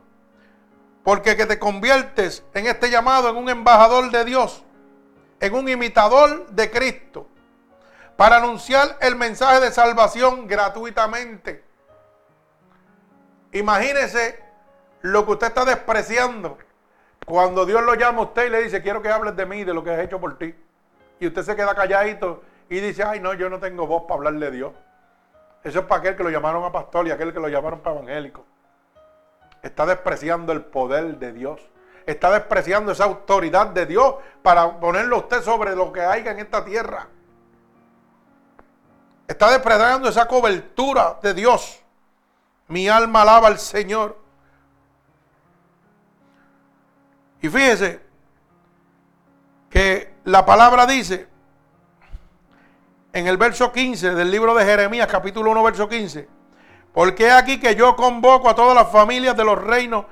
[1.02, 4.62] porque que te conviertes en este llamado en un embajador de Dios,
[5.40, 7.26] en un imitador de Cristo,
[8.16, 11.64] para anunciar el mensaje de salvación gratuitamente.
[13.52, 14.42] Imagínese
[15.02, 16.58] lo que usted está despreciando
[17.26, 19.74] cuando Dios lo llama a usted y le dice, quiero que hables de mí, de
[19.74, 20.54] lo que has hecho por ti.
[21.20, 24.46] Y usted se queda calladito y dice, ay no, yo no tengo voz para hablarle
[24.46, 24.72] de Dios.
[25.62, 27.96] Eso es para aquel que lo llamaron a pastor y aquel que lo llamaron para
[27.96, 28.44] evangélico.
[29.62, 31.60] Está despreciando el poder de Dios.
[32.04, 36.64] Está despreciando esa autoridad de Dios para ponerlo usted sobre lo que haya en esta
[36.64, 37.06] tierra.
[39.28, 41.80] Está despreciando esa cobertura de Dios.
[42.66, 44.21] Mi alma alaba al Señor.
[47.42, 48.00] Y fíjese
[49.68, 51.26] que la palabra dice
[53.12, 56.28] en el verso 15 del libro de Jeremías, capítulo 1, verso 15.
[56.94, 60.04] Porque aquí que yo convoco a todas las familias de los reinos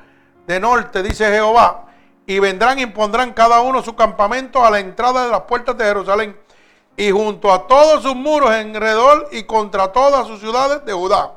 [0.47, 1.87] de norte, dice Jehová,
[2.27, 5.85] y vendrán y pondrán cada uno su campamento a la entrada de las puertas de
[5.85, 6.37] Jerusalén,
[6.97, 11.33] y junto a todos sus muros en alrededor y contra todas sus ciudades de Judá.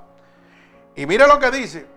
[0.96, 1.93] Y mire lo que dice,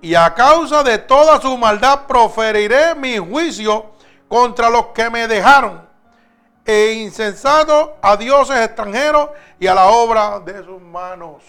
[0.00, 3.92] y a causa de toda su maldad proferiré mi juicio
[4.28, 5.86] contra los que me dejaron
[6.64, 11.42] e insensato a dioses extranjeros y a la obra de sus manos.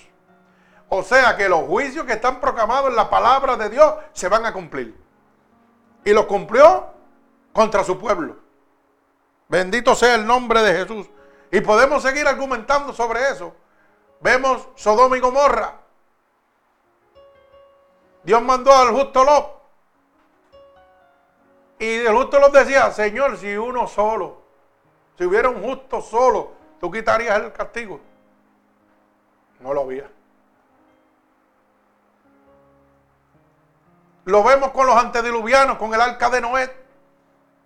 [0.89, 4.45] O sea que los juicios que están proclamados en la palabra de Dios se van
[4.45, 4.95] a cumplir.
[6.05, 6.85] y lo cumplió
[7.51, 8.37] contra su pueblo.
[9.49, 11.07] Bendito sea el nombre de Jesús.
[11.51, 13.53] Y podemos seguir argumentando sobre eso.
[14.21, 15.81] Vemos Sodoma y Gomorra.
[18.27, 19.61] Dios mandó al justo Lot.
[21.79, 24.41] Y el justo Lot decía, Señor, si uno solo,
[25.17, 26.51] si hubiera un justo solo,
[26.81, 28.01] tú quitarías el castigo.
[29.61, 30.11] No lo había.
[34.25, 36.75] Lo vemos con los antediluvianos, con el arca de Noé.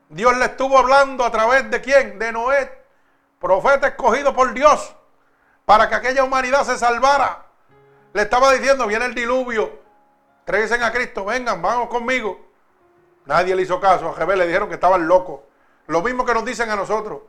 [0.09, 2.19] Dios le estuvo hablando a través de quién?
[2.19, 2.71] De Noé,
[3.39, 4.93] profeta escogido por Dios,
[5.65, 7.47] para que aquella humanidad se salvara.
[8.13, 9.80] Le estaba diciendo, viene el diluvio,
[10.51, 12.37] tráiganse a Cristo, vengan, vamos conmigo.
[13.25, 15.39] Nadie le hizo caso, a Jebel le dijeron que estaban locos.
[15.87, 17.21] Lo mismo que nos dicen a nosotros.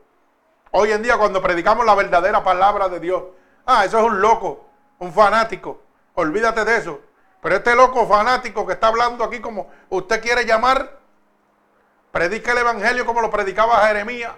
[0.73, 3.23] Hoy en día cuando predicamos la verdadera palabra de Dios,
[3.65, 4.67] ah, eso es un loco,
[4.99, 5.83] un fanático,
[6.15, 7.01] olvídate de eso.
[7.41, 10.99] Pero este loco fanático que está hablando aquí como usted quiere llamar,
[12.11, 14.33] predica el Evangelio como lo predicaba Jeremías.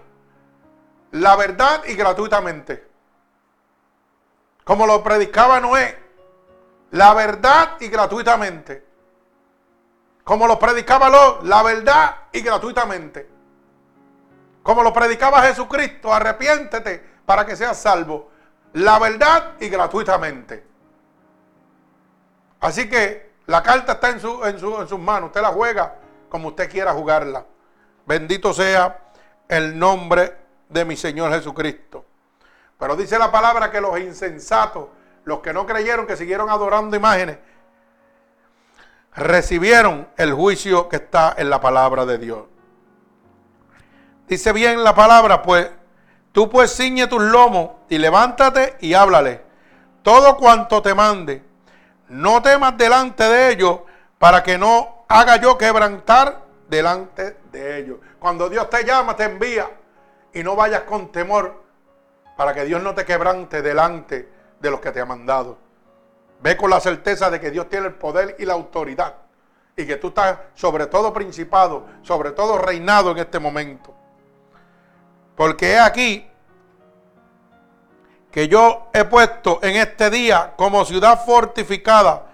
[1.12, 2.86] La verdad y gratuitamente.
[4.64, 6.03] Como lo predicaba Noé.
[6.94, 8.86] La verdad y gratuitamente.
[10.22, 13.28] Como lo predicaba Lot, la verdad y gratuitamente.
[14.62, 18.30] Como lo predicaba Jesucristo, arrepiéntete para que seas salvo.
[18.74, 20.64] La verdad y gratuitamente.
[22.60, 25.30] Así que la carta está en, su, en, sus manos.
[25.30, 25.96] Usted la juega
[26.28, 27.44] como usted quiera jugarla.
[28.06, 29.00] Bendito sea
[29.48, 30.36] el nombre
[30.68, 32.04] de mi Señor Jesucristo.
[32.78, 34.90] Pero dice la palabra que los insensatos,
[35.24, 37.38] los que no creyeron, que siguieron adorando imágenes,
[39.14, 42.44] recibieron el juicio que está en la palabra de Dios.
[44.28, 45.70] Dice bien la palabra, pues
[46.32, 49.42] tú pues ciñe tus lomos y levántate y háblale
[50.02, 51.42] todo cuanto te mande
[52.08, 53.80] no temas delante de ellos
[54.18, 57.98] para que no haga yo quebrantar delante de ellos.
[58.18, 59.70] Cuando Dios te llama, te envía
[60.32, 61.62] y no vayas con temor
[62.36, 64.28] para que Dios no te quebrante delante
[64.60, 65.58] de los que te ha mandado.
[66.40, 69.14] Ve con la certeza de que Dios tiene el poder y la autoridad
[69.76, 73.94] y que tú estás sobre todo principado, sobre todo reinado en este momento.
[75.36, 76.26] Porque es aquí
[78.30, 82.26] que yo he puesto en este día como ciudad fortificada,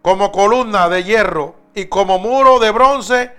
[0.00, 3.32] como columna de hierro y como muro de bronce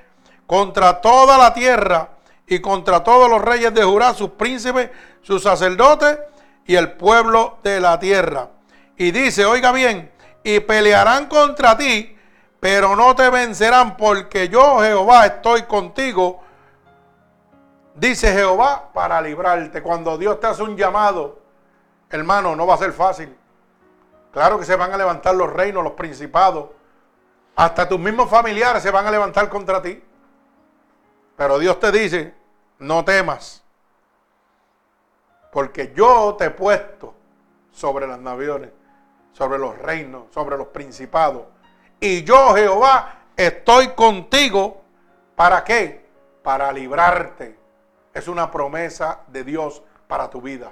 [0.47, 2.09] contra toda la tierra
[2.47, 4.89] y contra todos los reyes de Judá, sus príncipes,
[5.21, 6.17] sus sacerdotes
[6.65, 8.49] y el pueblo de la tierra.
[8.97, 10.11] Y dice, oiga bien,
[10.43, 12.17] y pelearán contra ti,
[12.59, 16.41] pero no te vencerán porque yo Jehová estoy contigo.
[17.95, 19.81] Dice Jehová para librarte.
[19.81, 21.39] Cuando Dios te hace un llamado,
[22.09, 23.35] hermano, no va a ser fácil.
[24.31, 26.69] Claro que se van a levantar los reinos, los principados.
[27.55, 30.03] Hasta tus mismos familiares se van a levantar contra ti.
[31.35, 32.33] Pero Dios te dice,
[32.79, 33.62] no temas.
[35.53, 37.13] Porque yo te he puesto
[37.71, 38.71] sobre las naciones,
[39.33, 41.43] sobre los reinos, sobre los principados.
[41.99, 44.81] Y yo, Jehová, estoy contigo.
[45.35, 46.07] ¿Para qué?
[46.41, 47.55] Para librarte.
[48.15, 50.71] Es una promesa de Dios para tu vida.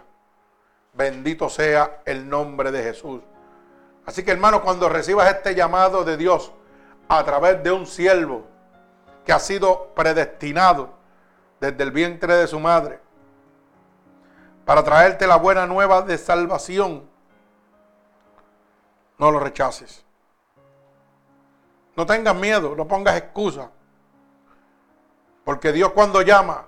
[0.93, 3.21] Bendito sea el nombre de Jesús.
[4.07, 6.51] Así que hermano, cuando recibas este llamado de Dios
[7.07, 8.47] a través de un siervo
[9.27, 10.89] que ha sido predestinado
[11.59, 12.99] desde el vientre de su madre
[14.71, 17.03] para traerte la buena nueva de salvación,
[19.17, 20.05] no lo rechaces.
[21.97, 23.69] No tengas miedo, no pongas excusa.
[25.43, 26.67] Porque Dios cuando llama,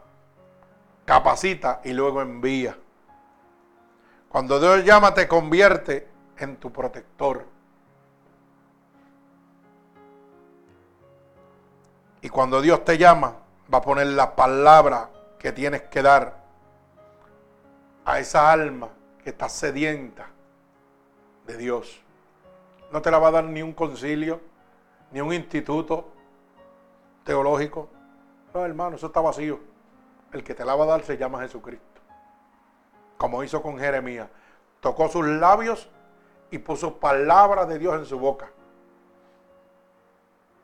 [1.06, 2.78] capacita y luego envía.
[4.28, 7.46] Cuando Dios llama te convierte en tu protector.
[12.20, 13.38] Y cuando Dios te llama,
[13.74, 16.43] va a poner la palabra que tienes que dar
[18.06, 18.90] a esa alma
[19.24, 20.28] que está sedienta
[21.46, 22.02] de Dios.
[22.92, 24.42] No te la va a dar ni un concilio,
[25.12, 26.12] ni un instituto
[27.24, 27.90] teológico.
[28.54, 29.60] No, hermano, eso está vacío.
[30.32, 31.94] El que te la va a dar se llama Jesucristo
[33.24, 34.28] como hizo con Jeremías.
[34.82, 35.90] Tocó sus labios
[36.52, 38.52] y puso palabras de Dios en su boca.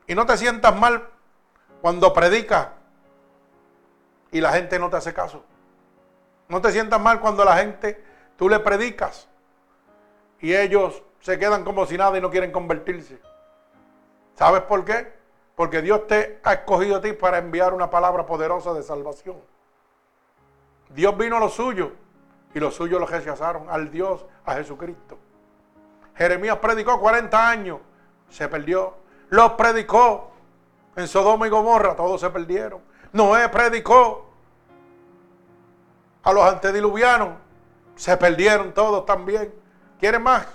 [0.08, 1.08] Y no te sientas mal
[1.82, 2.68] cuando predicas
[4.30, 5.46] y la gente no te hace caso.
[6.50, 8.04] No te sientas mal cuando la gente,
[8.36, 9.30] tú le predicas
[10.42, 13.20] y ellos se quedan como si nada y no quieren convertirse.
[14.34, 15.14] ¿Sabes por qué?
[15.56, 19.38] Porque Dios te ha escogido a ti para enviar una palabra poderosa de salvación.
[20.90, 21.92] Dios vino a lo suyo
[22.54, 25.20] y los suyos los rechazaron al Dios, a Jesucristo.
[26.16, 27.80] Jeremías predicó 40 años,
[28.30, 28.96] se perdió.
[29.30, 30.32] Los predicó
[30.96, 32.82] En Sodoma y Gomorra todos se perdieron.
[33.14, 34.29] Noé predicó
[36.30, 37.30] a los antediluvianos.
[37.96, 39.54] Se perdieron todos también.
[40.00, 40.48] ¿Quieren más?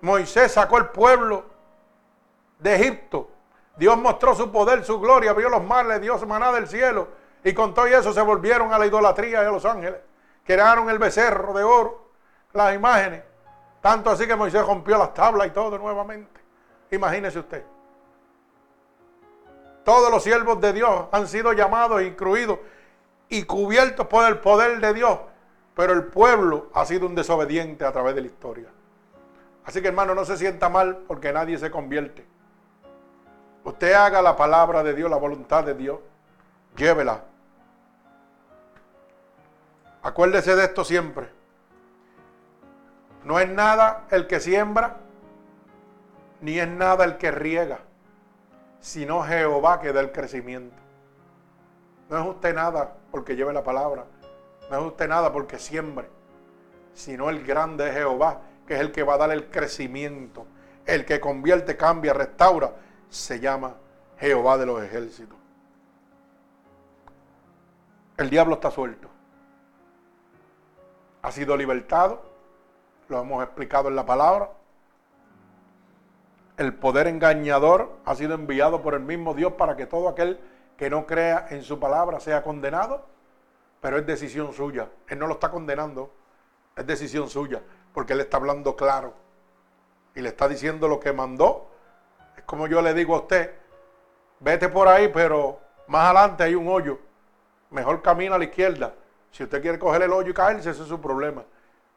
[0.00, 1.44] Moisés sacó el pueblo
[2.58, 3.30] de Egipto.
[3.76, 7.08] Dios mostró su poder, su gloria, vio los males, dio maná del cielo.
[7.42, 10.00] Y con todo eso se volvieron a la idolatría de los ángeles.
[10.44, 12.10] Crearon el becerro de oro,
[12.52, 13.22] las imágenes.
[13.80, 16.40] Tanto así que Moisés rompió las tablas y todo nuevamente.
[16.90, 17.64] Imagínese usted.
[19.84, 22.58] Todos los siervos de Dios han sido llamados, incluidos
[23.34, 25.18] y cubiertos por el poder de Dios.
[25.74, 28.68] Pero el pueblo ha sido un desobediente a través de la historia.
[29.64, 32.24] Así que hermano, no se sienta mal porque nadie se convierte.
[33.64, 35.98] Usted haga la palabra de Dios, la voluntad de Dios.
[36.76, 37.24] Llévela.
[40.02, 41.28] Acuérdese de esto siempre.
[43.24, 44.98] No es nada el que siembra,
[46.40, 47.80] ni es nada el que riega,
[48.78, 50.83] sino Jehová que da el crecimiento.
[52.14, 54.04] No es usted nada porque lleve la palabra,
[54.70, 56.08] no es usted nada porque siembre,
[56.92, 60.46] sino el grande Jehová, que es el que va a dar el crecimiento,
[60.86, 62.70] el que convierte, cambia, restaura,
[63.08, 63.74] se llama
[64.16, 65.36] Jehová de los ejércitos.
[68.16, 69.08] El diablo está suelto.
[71.20, 72.22] Ha sido libertado.
[73.08, 74.50] Lo hemos explicado en la palabra.
[76.58, 80.38] El poder engañador ha sido enviado por el mismo Dios para que todo aquel
[80.76, 83.06] que no crea en su palabra sea condenado.
[83.80, 84.88] Pero es decisión suya.
[85.08, 86.10] Él no lo está condenando.
[86.76, 87.62] Es decisión suya.
[87.92, 89.14] Porque Él está hablando claro.
[90.14, 91.70] Y le está diciendo lo que mandó.
[92.36, 93.54] Es como yo le digo a usted.
[94.40, 96.98] Vete por ahí, pero más adelante hay un hoyo.
[97.70, 98.94] Mejor camina a la izquierda.
[99.30, 101.44] Si usted quiere coger el hoyo y caerse, ese es su problema.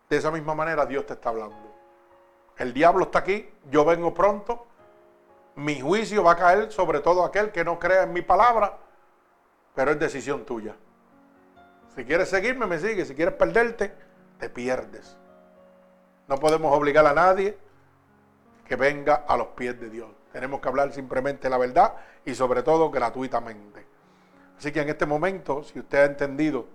[0.09, 1.75] De esa misma manera Dios te está hablando.
[2.57, 4.66] El diablo está aquí, yo vengo pronto.
[5.57, 8.77] Mi juicio va a caer sobre todo aquel que no crea en mi palabra,
[9.73, 10.75] pero es decisión tuya.
[11.95, 13.07] Si quieres seguirme, me sigues.
[13.07, 13.91] Si quieres perderte,
[14.37, 15.17] te pierdes.
[16.27, 17.57] No podemos obligar a nadie
[18.65, 20.09] que venga a los pies de Dios.
[20.31, 23.83] Tenemos que hablar simplemente la verdad y sobre todo gratuitamente.
[24.59, 26.67] Así que en este momento, si usted ha entendido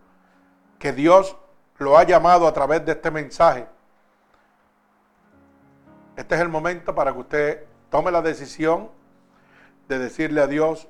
[0.80, 1.37] que Dios
[1.78, 3.68] lo ha llamado a través de este mensaje,
[6.16, 8.90] este es el momento para que usted tome la decisión
[9.86, 10.88] de decirle a Dios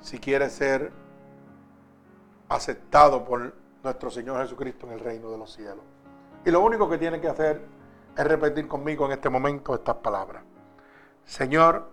[0.00, 0.90] si quiere ser
[2.48, 3.52] aceptado por
[3.84, 5.84] nuestro Señor Jesucristo en el reino de los cielos.
[6.46, 7.60] Y lo único que tiene que hacer
[8.16, 10.42] es repetir conmigo en este momento estas palabras.
[11.26, 11.86] Señor,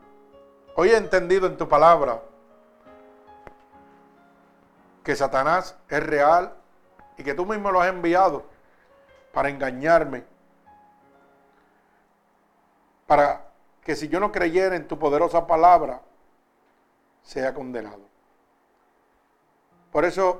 [0.78, 2.22] hoy he entendido en tu palabra
[5.04, 6.54] que Satanás es real
[7.18, 8.46] y que tú mismo lo has enviado
[9.34, 10.24] para engañarme,
[13.06, 13.53] para
[13.84, 16.02] que si yo no creyera en tu poderosa palabra,
[17.22, 18.02] sea condenado.
[19.92, 20.40] Por eso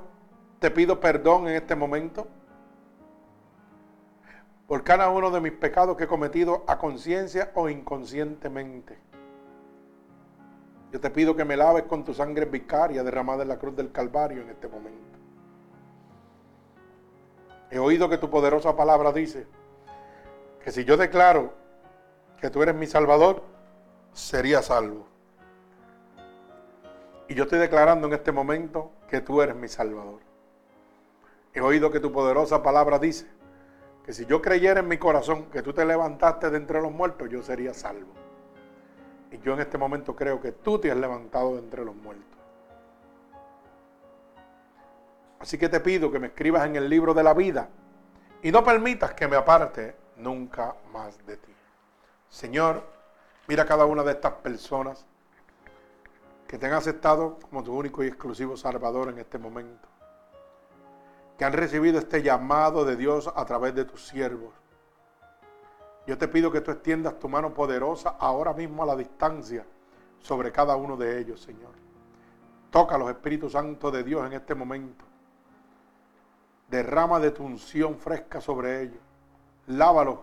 [0.58, 2.26] te pido perdón en este momento
[4.66, 8.98] por cada uno de mis pecados que he cometido a conciencia o inconscientemente.
[10.90, 13.92] Yo te pido que me laves con tu sangre vicaria derramada en la cruz del
[13.92, 15.18] Calvario en este momento.
[17.70, 19.46] He oído que tu poderosa palabra dice
[20.62, 21.52] que si yo declaro
[22.44, 23.42] que tú eres mi Salvador,
[24.12, 25.06] sería salvo.
[27.26, 30.20] Y yo estoy declarando en este momento que tú eres mi Salvador.
[31.54, 33.26] He oído que tu poderosa palabra dice
[34.04, 37.30] que si yo creyera en mi corazón que tú te levantaste de entre los muertos,
[37.30, 38.12] yo sería salvo.
[39.32, 42.38] Y yo en este momento creo que tú te has levantado de entre los muertos.
[45.40, 47.70] Así que te pido que me escribas en el libro de la vida
[48.42, 51.53] y no permitas que me aparte nunca más de ti.
[52.34, 52.82] Señor,
[53.46, 55.06] mira cada una de estas personas
[56.48, 59.88] que te han aceptado como tu único y exclusivo Salvador en este momento.
[61.38, 64.52] Que han recibido este llamado de Dios a través de tus siervos
[66.06, 69.64] yo te pido que tú extiendas tu mano poderosa ahora mismo a la distancia
[70.18, 71.72] sobre cada uno de ellos, Señor.
[72.70, 75.04] Toca los Espíritus Santos de Dios en este momento.
[76.68, 79.00] Derrama de tu unción fresca sobre ellos.
[79.68, 80.18] Lávalos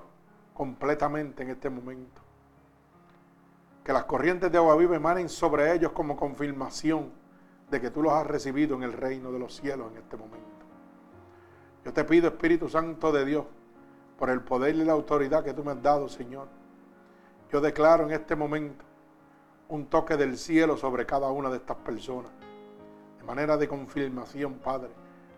[0.61, 2.21] completamente en este momento.
[3.83, 7.09] Que las corrientes de agua viva emanen sobre ellos como confirmación
[7.71, 10.65] de que tú los has recibido en el reino de los cielos en este momento.
[11.83, 13.47] Yo te pido, Espíritu Santo de Dios,
[14.19, 16.47] por el poder y la autoridad que tú me has dado, Señor.
[17.51, 18.85] Yo declaro en este momento
[19.67, 22.31] un toque del cielo sobre cada una de estas personas,
[23.17, 24.91] de manera de confirmación, Padre,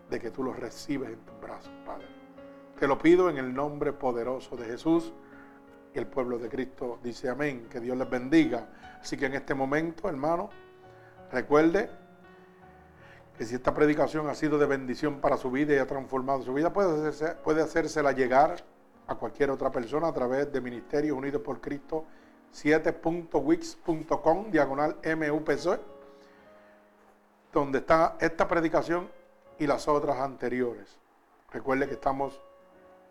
[0.09, 2.22] de que tú los recibes en tus brazos, Padre.
[2.80, 5.13] Te lo pido en el nombre poderoso de Jesús.
[5.93, 8.67] Y el pueblo de Cristo dice amén, que Dios les bendiga.
[8.99, 10.49] Así que en este momento, hermano,
[11.32, 11.89] recuerde
[13.38, 16.53] que si esta predicación ha sido de bendición para su vida y ha transformado su
[16.53, 18.63] vida, puede, hacerse, puede hacérsela llegar
[19.07, 22.05] a cualquier otra persona a través de Ministerios Unidos por Cristo
[22.53, 25.80] 7.wix.com, diagonal MUPC,
[27.51, 29.09] donde está esta predicación
[29.59, 30.97] y las otras anteriores.
[31.51, 32.39] Recuerde que estamos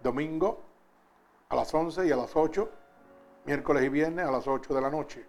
[0.02, 0.60] domingo
[1.48, 2.70] a las 11 y a las 8,
[3.44, 5.26] miércoles y viernes a las 8 de la noche.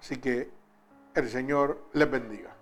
[0.00, 0.50] Así que
[1.14, 2.57] el Señor les bendiga.